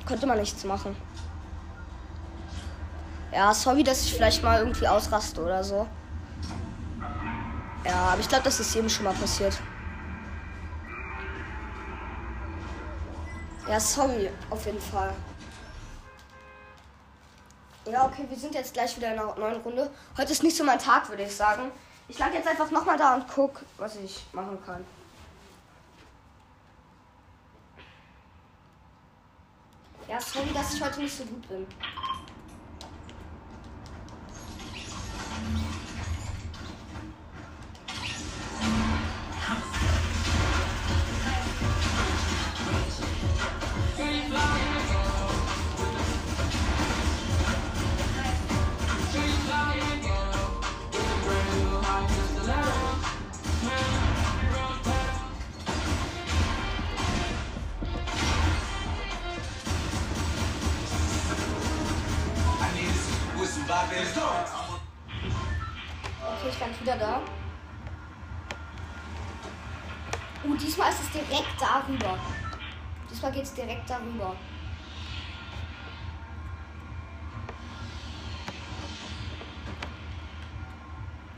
Konnte 0.05 0.27
man 0.27 0.37
nichts 0.37 0.65
machen. 0.65 0.97
Ja, 3.33 3.55
sorry, 3.55 3.85
dass 3.85 4.03
ich 4.03 4.15
vielleicht 4.15 4.43
mal 4.43 4.59
irgendwie 4.59 4.89
ausraste 4.89 5.41
oder 5.41 5.63
so. 5.63 5.87
Ja, 7.85 7.95
aber 7.95 8.21
ich 8.21 8.29
glaube, 8.29 8.43
das 8.43 8.59
ist 8.59 8.75
jedem 8.75 8.91
schon 8.91 9.05
mal 9.05 9.15
passiert. 9.15 9.57
Ja, 13.69 13.79
sorry, 13.79 14.29
auf 14.51 14.67
jeden 14.67 14.81
Fall. 14.81 15.13
Ja, 17.89 18.07
okay, 18.07 18.27
wir 18.29 18.37
sind 18.37 18.57
jetzt 18.57 18.75
gleich 18.75 18.97
wieder 18.97 19.13
in 19.13 19.21
einer 19.21 19.37
neuen 19.37 19.61
Runde. 19.61 19.89
Heute 20.17 20.33
ist 20.33 20.43
nicht 20.43 20.57
so 20.57 20.65
mein 20.65 20.81
Tag, 20.81 21.09
würde 21.11 21.23
ich 21.23 21.37
sagen. 21.37 21.71
Ich 22.09 22.19
lag 22.19 22.33
jetzt 22.33 22.49
einfach 22.49 22.71
nochmal 22.71 22.97
da 22.97 23.15
und 23.17 23.29
guck, 23.29 23.61
was 23.77 23.97
ich 23.97 24.25
machen 24.33 24.59
kann. 24.65 24.85
Ja, 30.09 30.19
sorry, 30.19 30.49
dass 30.55 30.73
ich 30.73 30.83
heute 30.83 31.01
nicht 31.01 31.15
so 31.15 31.25
gut 31.25 31.47
bin. 31.49 31.67
Darüber. 73.89 74.35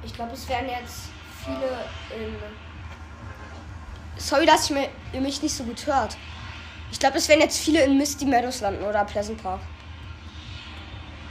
Ich 0.02 0.14
glaube, 0.14 0.32
es 0.32 0.48
werden 0.48 0.68
jetzt 0.68 1.08
viele 1.44 1.66
in. 2.16 2.36
Sorry, 4.16 4.46
dass 4.46 4.70
ihr 4.70 5.20
mich 5.20 5.42
nicht 5.42 5.54
so 5.54 5.64
gut 5.64 5.86
hört. 5.86 6.16
Ich 6.90 6.98
glaube, 6.98 7.18
es 7.18 7.28
werden 7.28 7.40
jetzt 7.40 7.58
viele 7.58 7.84
in 7.84 7.96
Misty 7.96 8.24
Meadows 8.24 8.60
landen 8.60 8.82
oder 8.84 9.04
Pleasant 9.04 9.42
Park. 9.42 9.60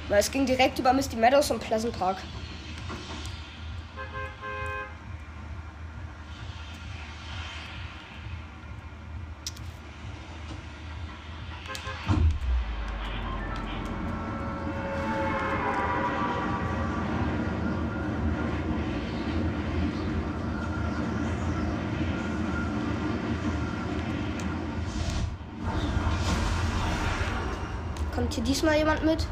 Weil 0.08 0.20
es 0.20 0.32
ging 0.32 0.46
direkt 0.46 0.80
über 0.80 0.94
Misty 0.94 1.16
Meadows 1.16 1.52
und 1.52 1.60
Pleasant 1.60 1.98
Park. 1.98 2.18
Kommt 28.30 28.46
hier 28.46 28.54
diesmal 28.54 28.78
jemand 28.78 29.04
mit? 29.04 29.26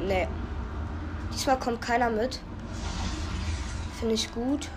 Nee. 0.00 0.26
Diesmal 1.34 1.58
kommt 1.58 1.82
keiner 1.82 2.08
mit. 2.08 2.40
Finde 4.00 4.14
ich 4.14 4.32
gut. 4.32 4.70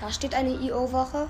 Da 0.00 0.10
steht 0.10 0.34
eine 0.34 0.54
IO-Wache. 0.54 1.28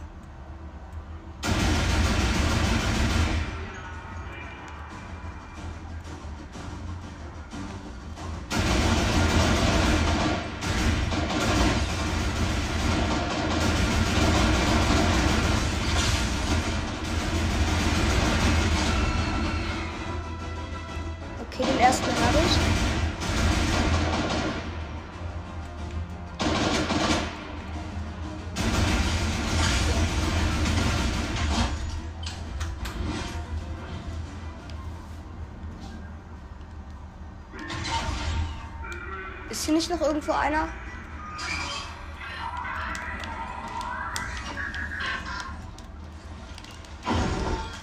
Nicht 39.89 40.01
noch 40.01 40.07
irgendwo 40.07 40.33
einer? 40.33 40.69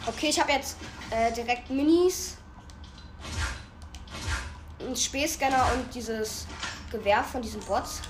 Okay, 0.07 0.27
ich 0.29 0.39
habe 0.39 0.51
jetzt 0.51 0.77
äh, 1.09 1.31
direkt 1.33 1.69
Minis, 1.69 2.37
einen 4.79 4.95
Spähscanner 4.95 5.67
und 5.73 5.93
dieses 5.93 6.45
Gewehr 6.91 7.23
von 7.23 7.41
diesen 7.41 7.59
Bots. 7.61 8.01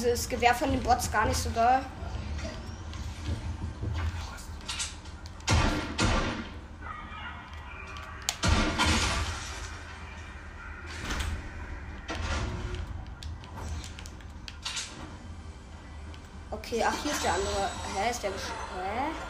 Dieses 0.00 0.28
Gewehr 0.28 0.54
von 0.54 0.70
den 0.70 0.82
Bots 0.82 1.10
gar 1.10 1.26
nicht 1.26 1.36
so 1.36 1.50
doll. 1.50 1.80
Okay, 16.50 16.84
ach, 16.86 16.94
hier 17.02 17.12
ist 17.12 17.24
der 17.24 17.34
andere. 17.34 17.68
Hä, 17.96 18.10
ist 18.10 18.22
der. 18.22 18.30
Hä? 18.30 19.29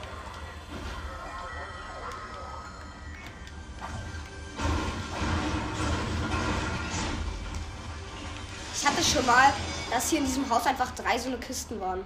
Dass 10.00 10.08
hier 10.08 10.20
in 10.20 10.24
diesem 10.24 10.48
Haus 10.48 10.64
einfach 10.64 10.90
drei 10.92 11.18
so 11.18 11.28
eine 11.28 11.36
Kisten 11.36 11.78
waren. 11.78 12.02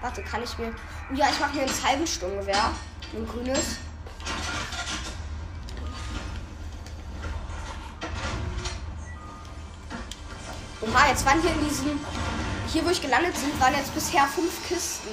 Warte, 0.00 0.22
kann 0.22 0.40
ich 0.44 0.56
mir. 0.56 0.72
Ja, 1.12 1.28
ich 1.28 1.40
mache 1.40 1.56
mir 1.56 1.62
ein 1.62 1.68
Salbensturmgewehr. 1.68 2.70
Ein 3.14 3.26
grünes. 3.26 3.78
Oha, 10.82 11.08
jetzt 11.08 11.26
waren 11.26 11.40
hier 11.42 11.50
in 11.50 11.68
diesem. 11.68 12.00
Hier, 12.72 12.84
wo 12.84 12.90
ich 12.90 13.02
gelandet 13.02 13.34
bin, 13.34 13.60
waren 13.60 13.74
jetzt 13.74 13.92
bisher 13.94 14.24
fünf 14.26 14.66
Kisten. 14.68 15.08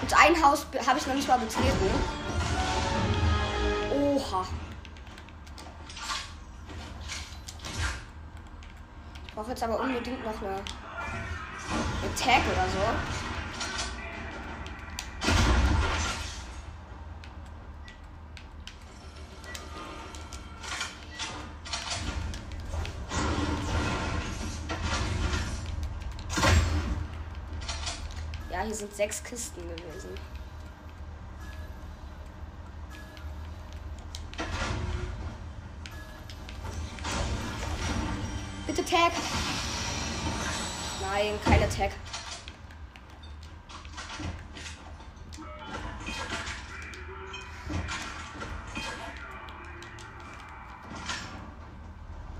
Und 0.00 0.18
ein 0.18 0.42
Haus 0.42 0.64
be- 0.64 0.84
habe 0.86 0.98
ich 0.98 1.06
noch 1.06 1.14
nicht 1.14 1.28
mal 1.28 1.38
betreten. 1.38 1.90
Brauche 9.44 9.52
jetzt 9.52 9.62
aber 9.62 9.78
unbedingt 9.78 10.24
noch 10.24 10.40
eine, 10.40 10.54
eine 10.54 12.14
Tag 12.18 12.40
oder 12.50 12.66
so. 12.72 12.78
Ja, 28.50 28.62
hier 28.62 28.74
sind 28.74 28.94
sechs 28.94 29.22
Kisten 29.22 29.60
gewesen. 29.60 30.08
Nein, 41.24 41.40
keine 41.42 41.66
Tag. 41.70 41.90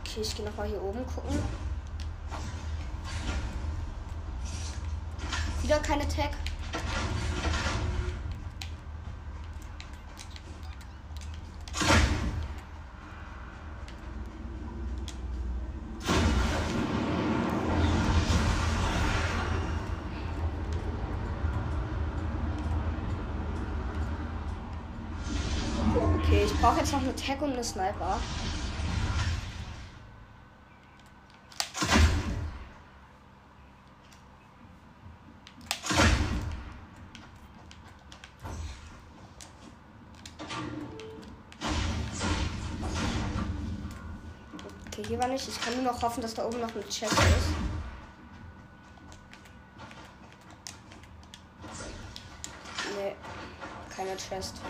Okay, 0.01 0.20
ich 0.20 0.37
gehe 0.37 0.44
nochmal 0.44 0.68
hier 0.68 0.83
oben 0.83 1.07
gucken. 1.07 1.38
Wieder 5.62 5.79
keine 5.79 6.07
Tag. 6.07 6.33
Okay, 26.26 26.47
ich 26.47 26.53
brauche 26.64 26.78
jetzt 26.78 26.92
noch 26.92 27.02
eine 27.02 27.14
Tag 27.14 27.42
und 27.42 27.52
eine 27.52 27.62
Sniper. 27.62 28.18
Okay, 44.86 45.04
hier 45.06 45.18
war 45.18 45.28
nicht. 45.28 45.46
Ich 45.46 45.60
kann 45.60 45.74
nur 45.74 45.92
noch 45.92 46.00
hoffen, 46.00 46.22
dass 46.22 46.32
da 46.32 46.46
oben 46.46 46.60
noch 46.60 46.74
ein 46.74 46.88
Chest 46.88 47.12
ist. 47.12 47.50
Nee, 52.96 53.14
keine 53.94 54.16
Chest. 54.16 54.62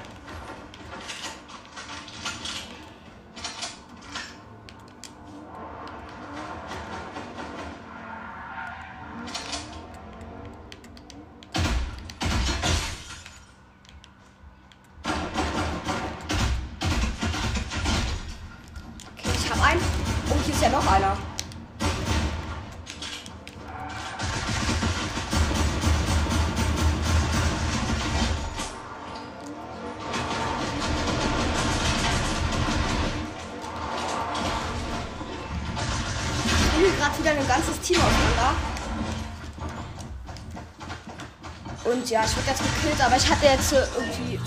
Und 42.04 42.10
ja, 42.10 42.22
ich 42.22 42.36
wurde 42.36 42.48
jetzt 42.48 42.62
gekillt, 42.62 43.00
aber 43.00 43.16
ich 43.16 43.30
hatte 43.30 43.46
jetzt 43.46 43.72
irgendwie 43.72 44.38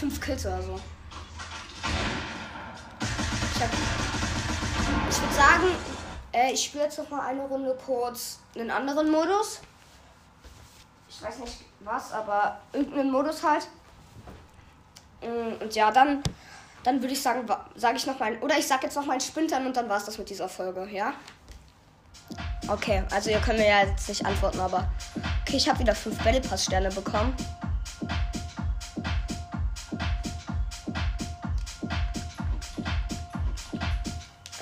fünf 0.00 0.20
Kills 0.20 0.46
oder 0.46 0.60
so. 0.60 0.80
Ich 3.54 3.62
ich 5.10 5.20
würde 5.22 5.34
sagen, 5.34 5.76
äh, 6.32 6.52
ich 6.52 6.64
spiele 6.64 6.82
jetzt 6.82 6.98
noch 6.98 7.08
mal 7.10 7.20
eine 7.20 7.42
Runde 7.42 7.78
kurz 7.86 8.40
einen 8.56 8.72
anderen 8.72 9.12
Modus. 9.12 9.60
Ich 11.08 11.22
weiß 11.22 11.38
nicht 11.38 11.58
was, 11.84 12.10
aber 12.10 12.58
irgendeinen 12.72 13.12
Modus 13.12 13.44
halt. 13.44 13.68
Mm, 15.22 15.62
Und 15.62 15.72
ja, 15.72 15.92
dann, 15.92 16.20
dann 16.82 17.00
würde 17.00 17.14
ich 17.14 17.22
sagen, 17.22 17.46
sage 17.76 17.96
ich 17.96 18.06
noch 18.06 18.18
mal, 18.18 18.36
oder 18.38 18.58
ich 18.58 18.66
sag 18.66 18.82
jetzt 18.82 18.96
noch 18.96 19.06
mal 19.06 19.12
einen 19.12 19.20
Spintern 19.20 19.64
und 19.64 19.76
dann 19.76 19.88
war 19.88 19.98
es 19.98 20.04
das 20.06 20.18
mit 20.18 20.28
dieser 20.28 20.48
Folge, 20.48 20.88
ja? 20.90 21.12
Okay, 22.66 23.02
also 23.10 23.30
ihr 23.30 23.38
könnt 23.40 23.58
mir 23.58 23.68
ja 23.68 23.84
jetzt 23.84 24.08
nicht 24.08 24.24
antworten, 24.24 24.58
aber 24.58 24.88
okay, 25.42 25.56
ich 25.56 25.68
habe 25.68 25.78
wieder 25.80 25.94
fünf 25.94 26.16
Battle 26.24 26.40
Pass 26.40 26.64
Sterne 26.64 26.88
bekommen. 26.88 27.34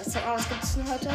Sag 0.05 0.27
mal, 0.27 0.37
was 0.37 0.49
gibt's 0.49 0.75
denn 0.75 0.89
heute? 0.91 1.11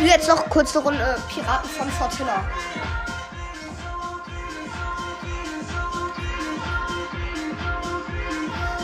spiele 0.00 0.14
jetzt 0.14 0.28
noch 0.28 0.48
kurz 0.48 0.74
eine 0.74 0.82
Runde 0.82 1.02
äh, 1.02 1.30
Piraten 1.30 1.68
von 1.68 1.90
Fortilla. 1.90 2.48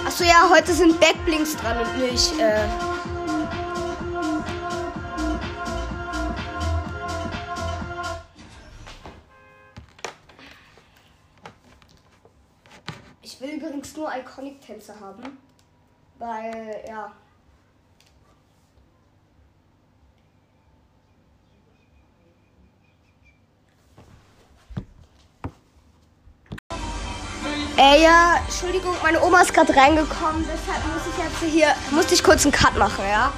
Achso, 0.04 0.24
ja, 0.24 0.46
heute 0.50 0.74
sind 0.74 1.00
Backblinks 1.00 1.56
dran 1.56 1.78
und 1.78 1.98
nicht. 1.98 2.38
Äh 2.38 2.68
ich 13.22 13.40
will 13.40 13.52
übrigens 13.52 13.96
nur 13.96 14.10
Iconic-Tänze 14.14 15.00
haben, 15.00 15.38
weil, 16.18 16.84
ja. 16.86 17.10
Äh, 27.78 28.02
ja, 28.02 28.36
Entschuldigung, 28.46 28.94
meine 29.02 29.22
Oma 29.22 29.42
ist 29.42 29.52
gerade 29.52 29.76
reingekommen, 29.76 30.44
deshalb 30.44 30.82
muss 30.86 31.02
ich 31.10 31.22
jetzt 31.22 31.52
hier, 31.52 31.68
musste 31.90 32.14
ich 32.14 32.24
kurz 32.24 32.44
einen 32.44 32.52
Cut 32.52 32.74
machen, 32.78 33.04
ja? 33.06 33.30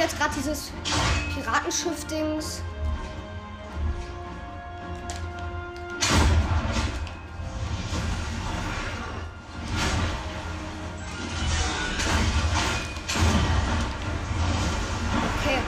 Spiele 0.00 0.04
jetzt 0.04 0.18
gerade 0.18 0.34
dieses 0.34 0.70
Piratenschiff-Dings. 1.34 2.62
Okay. 15.38 15.58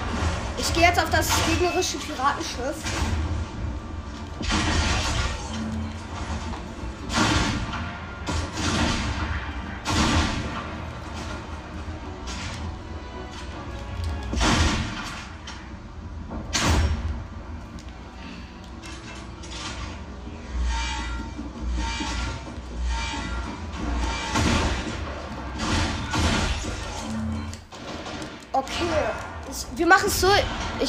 Ich 0.56 0.72
gehe 0.72 0.82
jetzt 0.84 0.98
auf 0.98 1.10
das 1.10 1.28
gegnerische 1.46 1.98
Piratenschiff. 1.98 3.31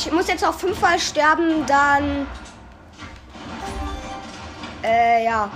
Ich 0.06 0.12
muss 0.12 0.28
jetzt 0.28 0.44
auch 0.44 0.54
fünfmal 0.54 1.00
sterben, 1.00 1.66
dann. 1.66 2.28
Äh, 4.84 5.24
ja. 5.24 5.50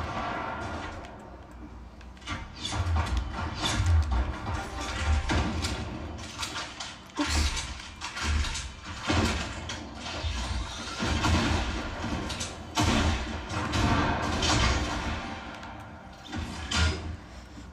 Ups. 7.17 7.27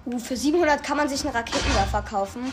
Uh, 0.04 0.18
für 0.18 0.36
700 0.36 0.82
kann 0.82 0.96
man 0.96 1.08
sich 1.08 1.24
einen 1.24 1.36
Raketenwerfer 1.36 2.02
kaufen. 2.02 2.52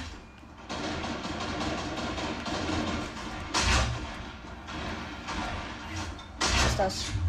Was 6.82 7.21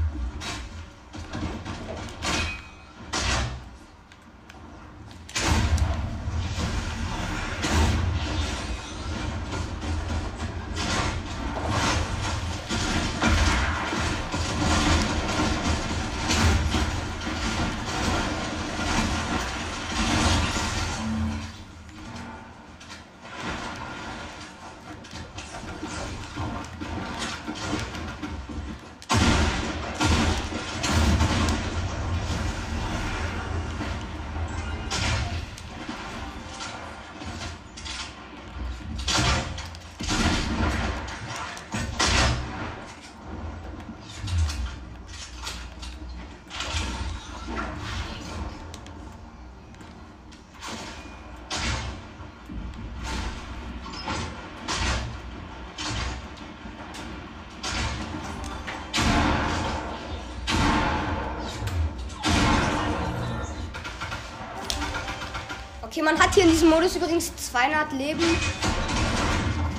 Okay, 65.93 66.01
man 66.01 66.19
hat 66.19 66.33
hier 66.33 66.45
in 66.45 66.51
diesem 66.51 66.71
Modus 66.71 66.97
übrigens 66.97 67.31
200 67.37 67.93
Leben. 67.93 68.25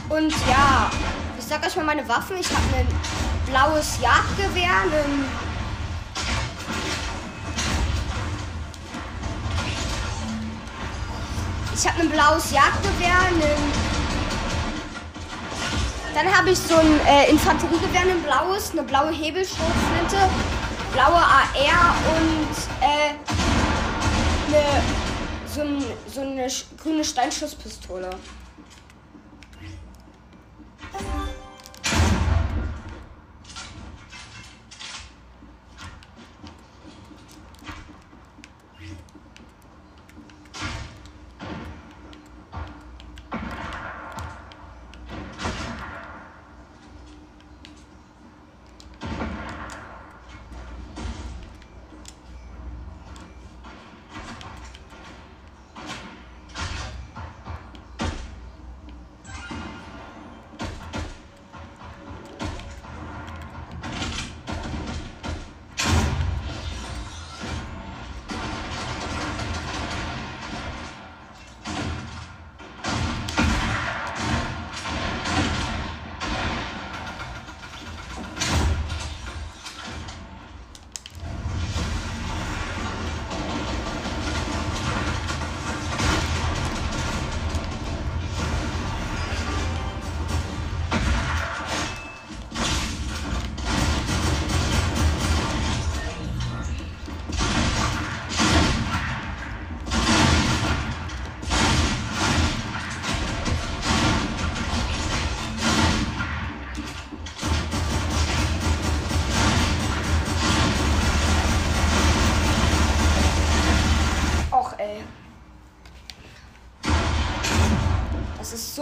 Und 0.10 0.32
ja, 0.48 0.92
ich 1.40 1.44
sag 1.44 1.66
euch 1.66 1.76
mal 1.76 1.86
meine 1.86 2.08
Waffen. 2.08 2.38
Ich 2.40 2.48
habe 2.52 2.62
ein 2.78 2.88
blaues 3.50 3.98
Jagdgewehr, 4.00 4.70
einen 4.84 5.26
Ich 11.74 11.88
habe 11.88 12.02
ein 12.02 12.10
blaues 12.12 12.52
Jagdgewehr, 12.52 13.18
dann 16.14 16.38
habe 16.38 16.52
ich 16.52 16.60
so 16.60 16.76
ein 16.76 17.00
äh, 17.08 17.32
Infanteriegewehr, 17.32 18.02
ein 18.02 18.22
blaues, 18.22 18.70
eine 18.70 18.84
blaue 18.84 19.12
Hebelschrotflinte, 19.12 20.30
blaue 20.94 21.16
AR 21.16 21.96
und 22.16 22.56
äh, 22.82 23.16
eine, 24.48 25.03
so, 25.54 25.62
ein, 25.62 25.84
so 26.08 26.22
eine 26.22 26.48
grüne 26.82 27.04
Steinschusspistole. 27.04 28.10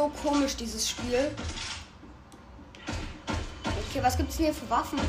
So 0.02 0.12
komisch, 0.28 0.56
dieses 0.56 0.89
Spiel. 0.89 1.30
Okay, 3.89 4.02
was 4.02 4.18
gibt's 4.18 4.38
denn 4.38 4.45
hier 4.45 4.56
für 4.56 4.68
Waffen? 4.68 4.99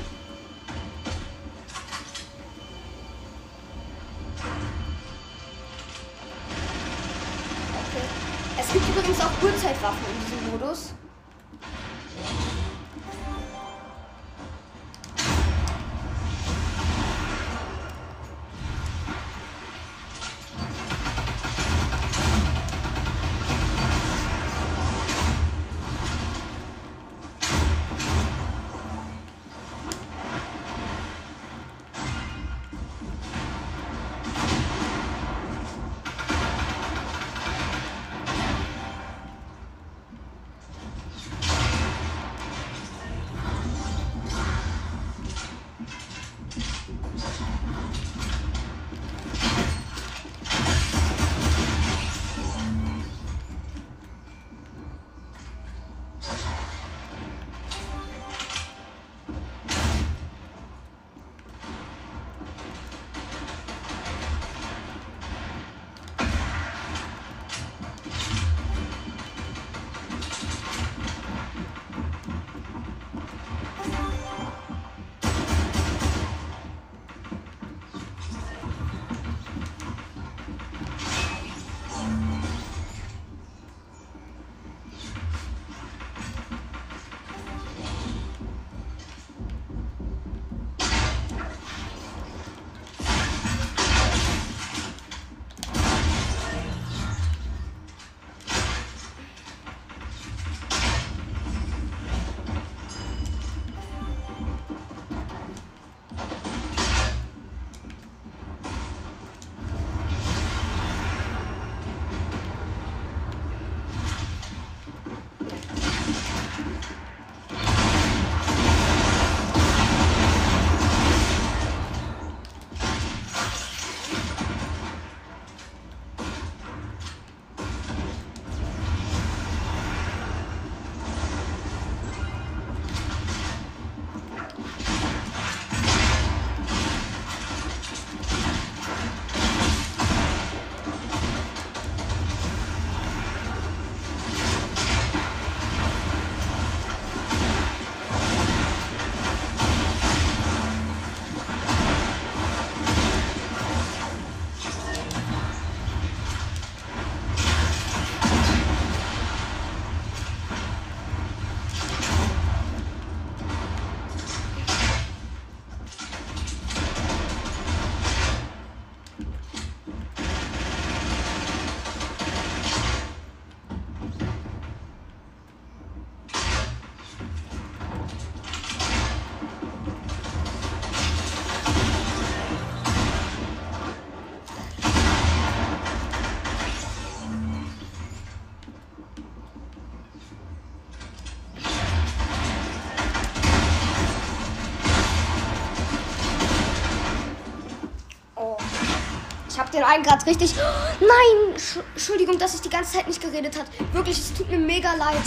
Den 199.72 199.82
einen 199.82 200.02
gerade 200.02 200.24
richtig. 200.26 200.54
Nein! 201.00 201.56
Sch- 201.56 201.82
Entschuldigung, 201.94 202.38
dass 202.38 202.54
ich 202.54 202.60
die 202.60 202.70
ganze 202.70 202.92
Zeit 202.96 203.08
nicht 203.08 203.20
geredet 203.20 203.58
hat. 203.58 203.66
Wirklich, 203.92 204.18
es 204.18 204.32
tut 204.34 204.50
mir 204.50 204.58
mega 204.58 204.92
leid. 204.94 205.22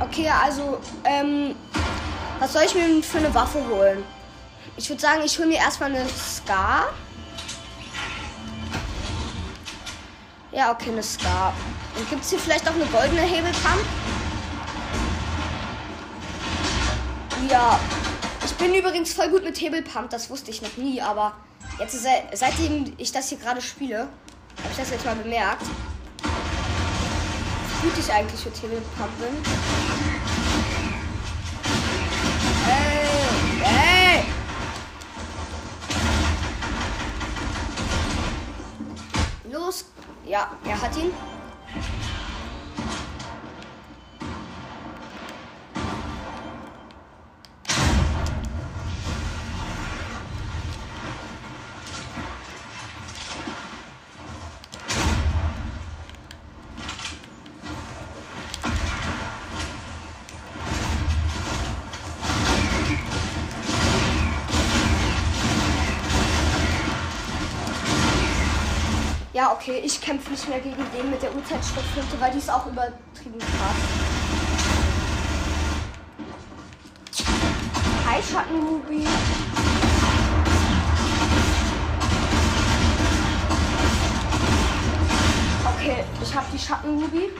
Okay, 0.00 0.28
also, 0.28 0.78
ähm. 1.04 1.54
Was 2.38 2.54
soll 2.54 2.62
ich 2.64 2.74
mir 2.74 3.02
für 3.02 3.18
eine 3.18 3.34
Waffe 3.34 3.62
holen? 3.68 4.02
Ich 4.76 4.88
würde 4.88 5.02
sagen, 5.02 5.20
ich 5.22 5.36
hole 5.38 5.46
mir 5.48 5.58
erstmal 5.58 5.90
eine 5.94 6.08
Scar. 6.08 6.88
Ja, 10.52 10.72
okay, 10.72 10.90
eine 10.90 11.02
Scar. 11.02 11.52
Und 11.96 12.08
gibt 12.08 12.22
es 12.24 12.30
hier 12.30 12.38
vielleicht 12.38 12.66
auch 12.66 12.74
eine 12.74 12.86
goldene 12.86 13.20
Hebelpump? 13.20 13.84
Ja. 17.50 17.78
Ich 18.44 18.52
bin 18.54 18.74
übrigens 18.74 19.12
voll 19.12 19.28
gut 19.28 19.44
mit 19.44 19.60
Hebelpump, 19.60 20.08
das 20.10 20.30
wusste 20.30 20.50
ich 20.50 20.62
noch 20.62 20.76
nie, 20.76 21.00
aber 21.02 21.34
jetzt 21.80 22.02
se 22.02 22.08
seitdem 22.32 22.92
ich 22.98 23.10
das 23.10 23.28
hier 23.30 23.38
gerade 23.38 23.60
spiele, 23.60 24.00
habe 24.00 24.70
ich 24.70 24.76
das 24.76 24.90
jetzt 24.90 25.04
mal 25.04 25.16
bemerkt. 25.16 25.64
Wie 27.82 27.88
gut 27.88 27.98
ich 27.98 28.12
eigentlich 28.12 28.44
mit 28.44 28.62
Hebelpump 28.62 29.18
bin. 29.18 29.36
Ey, 32.68 33.06
ey! 33.64 34.24
Los! 39.50 39.86
Ja, 40.26 40.50
er 40.64 40.80
hat 40.80 40.96
ihn. 40.96 41.12
Okay, 69.70 69.82
ich 69.84 70.00
kämpfe 70.00 70.30
nicht 70.30 70.48
mehr 70.48 70.60
gegen 70.60 70.84
den 70.96 71.10
mit 71.10 71.22
der 71.22 71.34
Uhrzeitstofflinte, 71.34 72.20
weil 72.20 72.32
die 72.32 72.38
ist 72.38 72.50
auch 72.50 72.66
übertrieben 72.66 73.38
krass. 73.38 73.76
Hi, 78.06 78.20
Schattenruby. 78.22 79.06
Okay, 85.64 86.04
ich 86.22 86.34
habe 86.34 86.46
die 86.52 86.58
Schattenruby. 86.58 87.30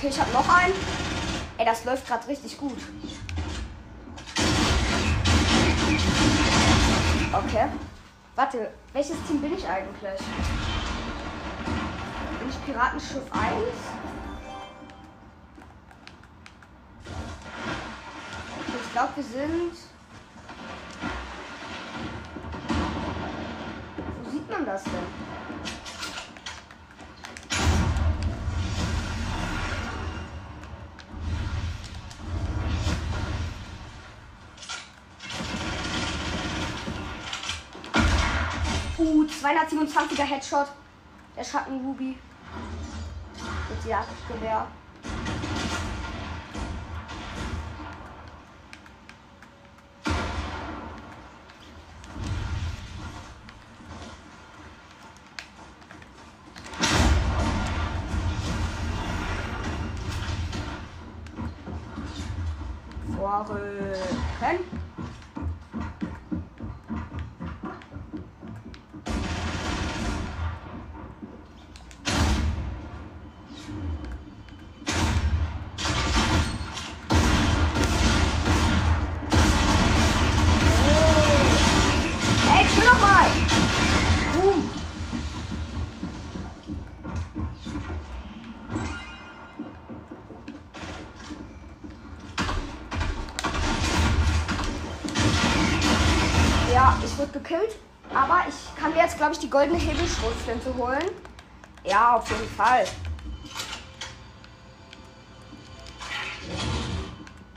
Okay, 0.00 0.08
ich 0.08 0.18
habe 0.18 0.32
noch 0.32 0.48
einen. 0.48 0.72
Ey, 1.58 1.66
das 1.66 1.84
läuft 1.84 2.06
gerade 2.06 2.26
richtig 2.26 2.56
gut. 2.56 2.78
Okay. 7.30 7.66
Warte, 8.34 8.70
welches 8.94 9.22
Team 9.28 9.42
bin 9.42 9.52
ich 9.52 9.68
eigentlich? 9.68 10.20
Bin 12.38 12.48
ich 12.48 12.64
Piratenschiff 12.64 13.30
1? 13.30 13.44
Okay, 18.56 18.78
ich 18.82 18.92
glaube, 18.92 19.10
wir 19.16 19.24
sind. 19.24 19.74
Wo 24.24 24.30
sieht 24.30 24.50
man 24.50 24.64
das 24.64 24.82
denn? 24.84 25.39
Uh, 39.00 39.24
227er 39.24 40.24
Headshot. 40.24 40.66
Der 41.34 41.42
Schatten 41.42 41.80
Ruby. 41.80 42.18
Mit 43.70 43.84
Jagdgewehr. 43.86 44.66
Vorrücken. 63.16 64.79
Die 99.50 99.52
goldene 99.52 99.78
Hebelschrotflinte 99.78 100.72
holen. 100.76 101.10
Ja, 101.82 102.16
auf 102.16 102.30
jeden 102.30 102.48
Fall. 102.50 102.84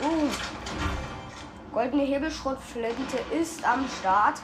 Uh. 0.01 0.29
Goldene 1.71 2.03
Hebelschrotflinte 2.03 3.19
ist 3.39 3.63
am 3.63 3.85
Start. 3.99 4.41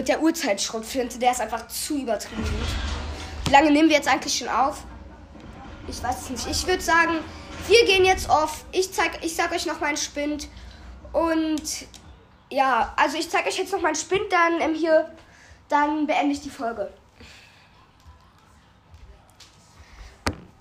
Mit 0.00 0.08
der 0.08 0.22
Uhrzeitschrotflinte. 0.22 1.18
Der 1.18 1.32
ist 1.32 1.42
einfach 1.42 1.68
zu 1.68 1.98
übertrieben 1.98 2.42
gut. 2.42 2.68
Wie 3.44 3.50
lange 3.50 3.70
nehmen 3.70 3.90
wir 3.90 3.96
jetzt 3.96 4.08
eigentlich 4.08 4.38
schon 4.38 4.48
auf? 4.48 4.82
Ich 5.86 6.02
weiß 6.02 6.22
es 6.22 6.30
nicht. 6.30 6.46
Ich 6.46 6.66
würde 6.66 6.80
sagen, 6.82 7.18
wir 7.68 7.84
gehen 7.84 8.06
jetzt 8.06 8.30
auf. 8.30 8.64
Ich 8.72 8.90
zeig, 8.94 9.22
ich 9.22 9.36
sag 9.36 9.52
euch 9.52 9.66
noch 9.66 9.78
meinen 9.80 9.98
Spind. 9.98 10.48
Und 11.12 11.62
ja, 12.48 12.94
also 12.96 13.18
ich 13.18 13.28
zeige 13.28 13.50
euch 13.50 13.58
jetzt 13.58 13.74
noch 13.74 13.82
meinen 13.82 13.94
Spind, 13.94 14.32
dann 14.32 14.62
ähm, 14.62 14.74
hier, 14.74 15.14
dann 15.68 16.06
beende 16.06 16.32
ich 16.32 16.40
die 16.40 16.48
Folge. 16.48 16.90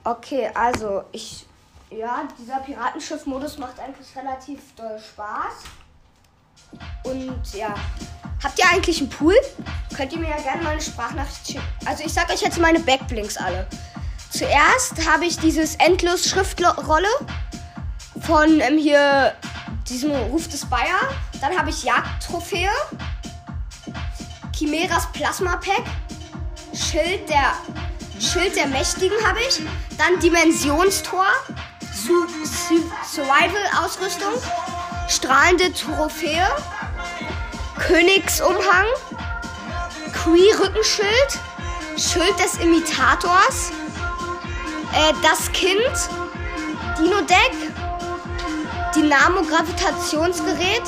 Okay, 0.03 0.51
also 0.53 1.05
ich, 1.13 1.45
ja, 1.91 2.27
dieser 2.37 2.57
Piratenschiff-Modus 2.57 3.57
macht 3.57 3.79
eigentlich 3.79 4.13
relativ 4.17 4.75
doll 4.75 4.99
Spaß. 4.99 5.63
Und 7.05 7.53
ja, 7.53 7.73
habt 8.43 8.59
ihr 8.59 8.65
eigentlich 8.69 8.99
einen 8.99 9.09
Pool? 9.09 9.35
Könnt 9.95 10.13
ihr 10.13 10.19
mir 10.19 10.29
ja 10.29 10.37
gerne 10.37 10.63
mal 10.63 10.71
eine 10.71 10.81
Sprachnachricht 10.81 11.47
schicken. 11.47 11.63
Also 11.85 12.03
ich 12.05 12.13
sag 12.13 12.29
euch 12.29 12.41
jetzt 12.41 12.59
meine 12.59 12.79
Backblinks 12.79 13.37
alle. 13.37 13.67
Zuerst 14.29 15.07
habe 15.07 15.25
ich 15.25 15.37
dieses 15.39 15.75
Endlos-Schriftrolle 15.75 17.07
von 18.21 18.61
ähm, 18.61 18.77
hier 18.77 19.33
diesem 19.89 20.11
Ruf 20.11 20.47
des 20.47 20.65
Bayer. 20.65 20.99
Dann 21.41 21.57
habe 21.57 21.69
ich 21.69 21.83
Jagdtrophäe, 21.83 22.69
Chimeras 24.55 25.11
Plasma 25.11 25.57
Pack, 25.57 25.83
Schild 26.73 27.27
der 27.29 27.53
Schild 28.19 28.55
der 28.55 28.67
Mächtigen 28.67 29.15
habe 29.25 29.39
ich, 29.47 29.61
dann 29.97 30.19
Dimensionstor, 30.19 31.25
Su 31.93 32.27
Su 32.43 32.83
Survival 33.05 33.63
Ausrüstung, 33.81 34.33
strahlende 35.07 35.71
Trophäe, 35.73 36.45
Königsumhang, 37.79 38.85
Cree 40.13 40.53
Rückenschild, 40.61 41.39
Schild 41.97 42.37
des 42.39 42.57
Imitators, 42.57 43.71
äh, 44.93 45.13
das 45.23 45.51
Kind, 45.51 45.79
Dino 46.97 47.21
Deck, 47.21 47.55
Dynamo 48.95 49.41
Gravitationsgerät, 49.43 50.83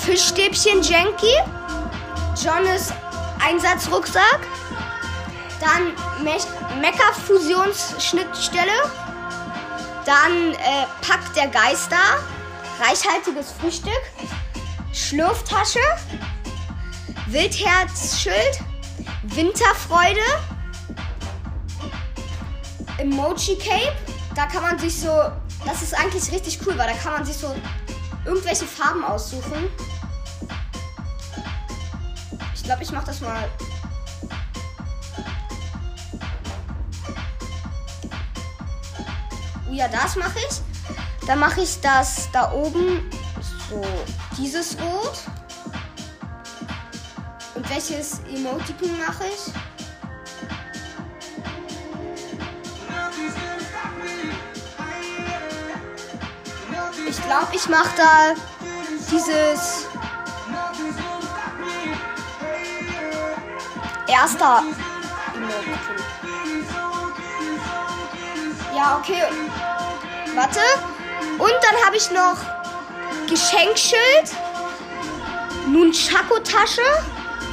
Fischstäbchen 0.00 0.82
Janky, 0.82 1.34
Jonas 2.42 2.92
Einsatzrucksack, 3.46 4.40
dann 5.60 6.24
Me 6.24 6.36
Mecha 6.80 7.12
Fusionsschnittstelle, 7.26 8.72
dann 10.04 10.52
äh, 10.52 10.86
Pack 11.06 11.32
der 11.34 11.48
Geister, 11.48 11.96
reichhaltiges 12.80 13.52
Frühstück, 13.60 13.92
Schlurftasche, 14.94 15.80
Wildherzschild, 17.26 18.60
Winterfreude, 19.24 20.20
Emoji 22.98 23.58
Cape. 23.58 23.96
Da 24.36 24.46
kann 24.46 24.62
man 24.62 24.78
sich 24.78 25.00
so, 25.00 25.08
das 25.66 25.82
ist 25.82 25.94
eigentlich 25.94 26.30
richtig 26.30 26.60
cool, 26.64 26.78
weil 26.78 26.86
da 26.86 26.94
kann 26.94 27.12
man 27.12 27.24
sich 27.24 27.36
so 27.36 27.52
irgendwelche 28.24 28.66
Farben 28.66 29.04
aussuchen. 29.04 29.68
Ich 32.54 32.62
glaube, 32.62 32.84
ich 32.84 32.92
mache 32.92 33.06
das 33.06 33.20
mal. 33.20 33.50
Oh 39.68 39.72
ja, 39.72 39.88
das 39.88 40.14
mache 40.14 40.38
ich. 40.38 41.26
Dann 41.26 41.40
mache 41.40 41.62
ich 41.62 41.80
das 41.80 42.30
da 42.32 42.52
oben 42.52 43.10
so 43.74 43.82
dieses 44.38 44.76
Rot. 44.80 45.18
Und 47.54 47.70
welches 47.70 48.20
Emoticon 48.32 48.98
mache 48.98 49.24
ich? 49.26 49.52
Ich 57.08 57.26
glaube, 57.26 57.48
ich 57.52 57.68
mache 57.68 57.96
da 57.96 58.34
dieses 59.10 59.86
erster. 64.08 64.62
Ja, 68.74 68.98
okay. 68.98 69.22
Warte. 70.34 70.60
Und 71.38 71.52
dann 71.62 71.86
habe 71.86 71.96
ich 71.96 72.10
noch 72.10 72.63
Geschenkschild, 73.34 74.30
Nunchaku-Tasche 75.66 76.82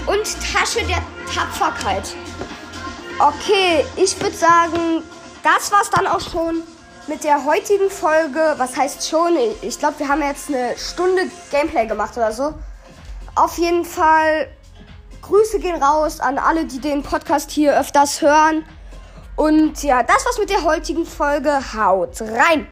und 0.06 0.24
Tasche 0.54 0.86
der 0.86 1.02
Tapferkeit. 1.34 2.16
Okay, 3.18 3.84
ich 3.96 4.22
würde 4.22 4.36
sagen, 4.36 5.02
das 5.42 5.72
war's 5.72 5.90
dann 5.90 6.06
auch 6.06 6.20
schon 6.20 6.62
mit 7.08 7.24
der 7.24 7.44
heutigen 7.46 7.90
Folge. 7.90 8.54
Was 8.58 8.78
heißt 8.78 9.10
schon? 9.10 9.36
Ich 9.64 9.80
glaube, 9.80 9.98
wir 9.98 10.08
haben 10.08 10.22
jetzt 10.22 10.50
eine 10.50 10.78
Stunde 10.78 11.24
Gameplay 11.50 11.88
gemacht 11.88 12.16
oder 12.16 12.32
so. 12.32 12.54
Auf 13.34 13.58
jeden 13.58 13.84
Fall 13.84 14.50
Grüße 15.24 15.58
gehen 15.58 15.82
raus 15.82 16.20
an 16.20 16.38
alle, 16.38 16.66
die 16.66 16.80
den 16.80 17.02
Podcast 17.02 17.50
hier 17.50 17.76
öfters 17.76 18.22
hören. 18.22 18.64
Und 19.36 19.82
ja, 19.82 20.04
das 20.04 20.24
war's 20.26 20.38
mit 20.38 20.52
der 20.52 20.62
heutigen 20.62 21.08
Folge. 21.08 21.60
Haut 21.74 22.22
rein! 22.22 22.68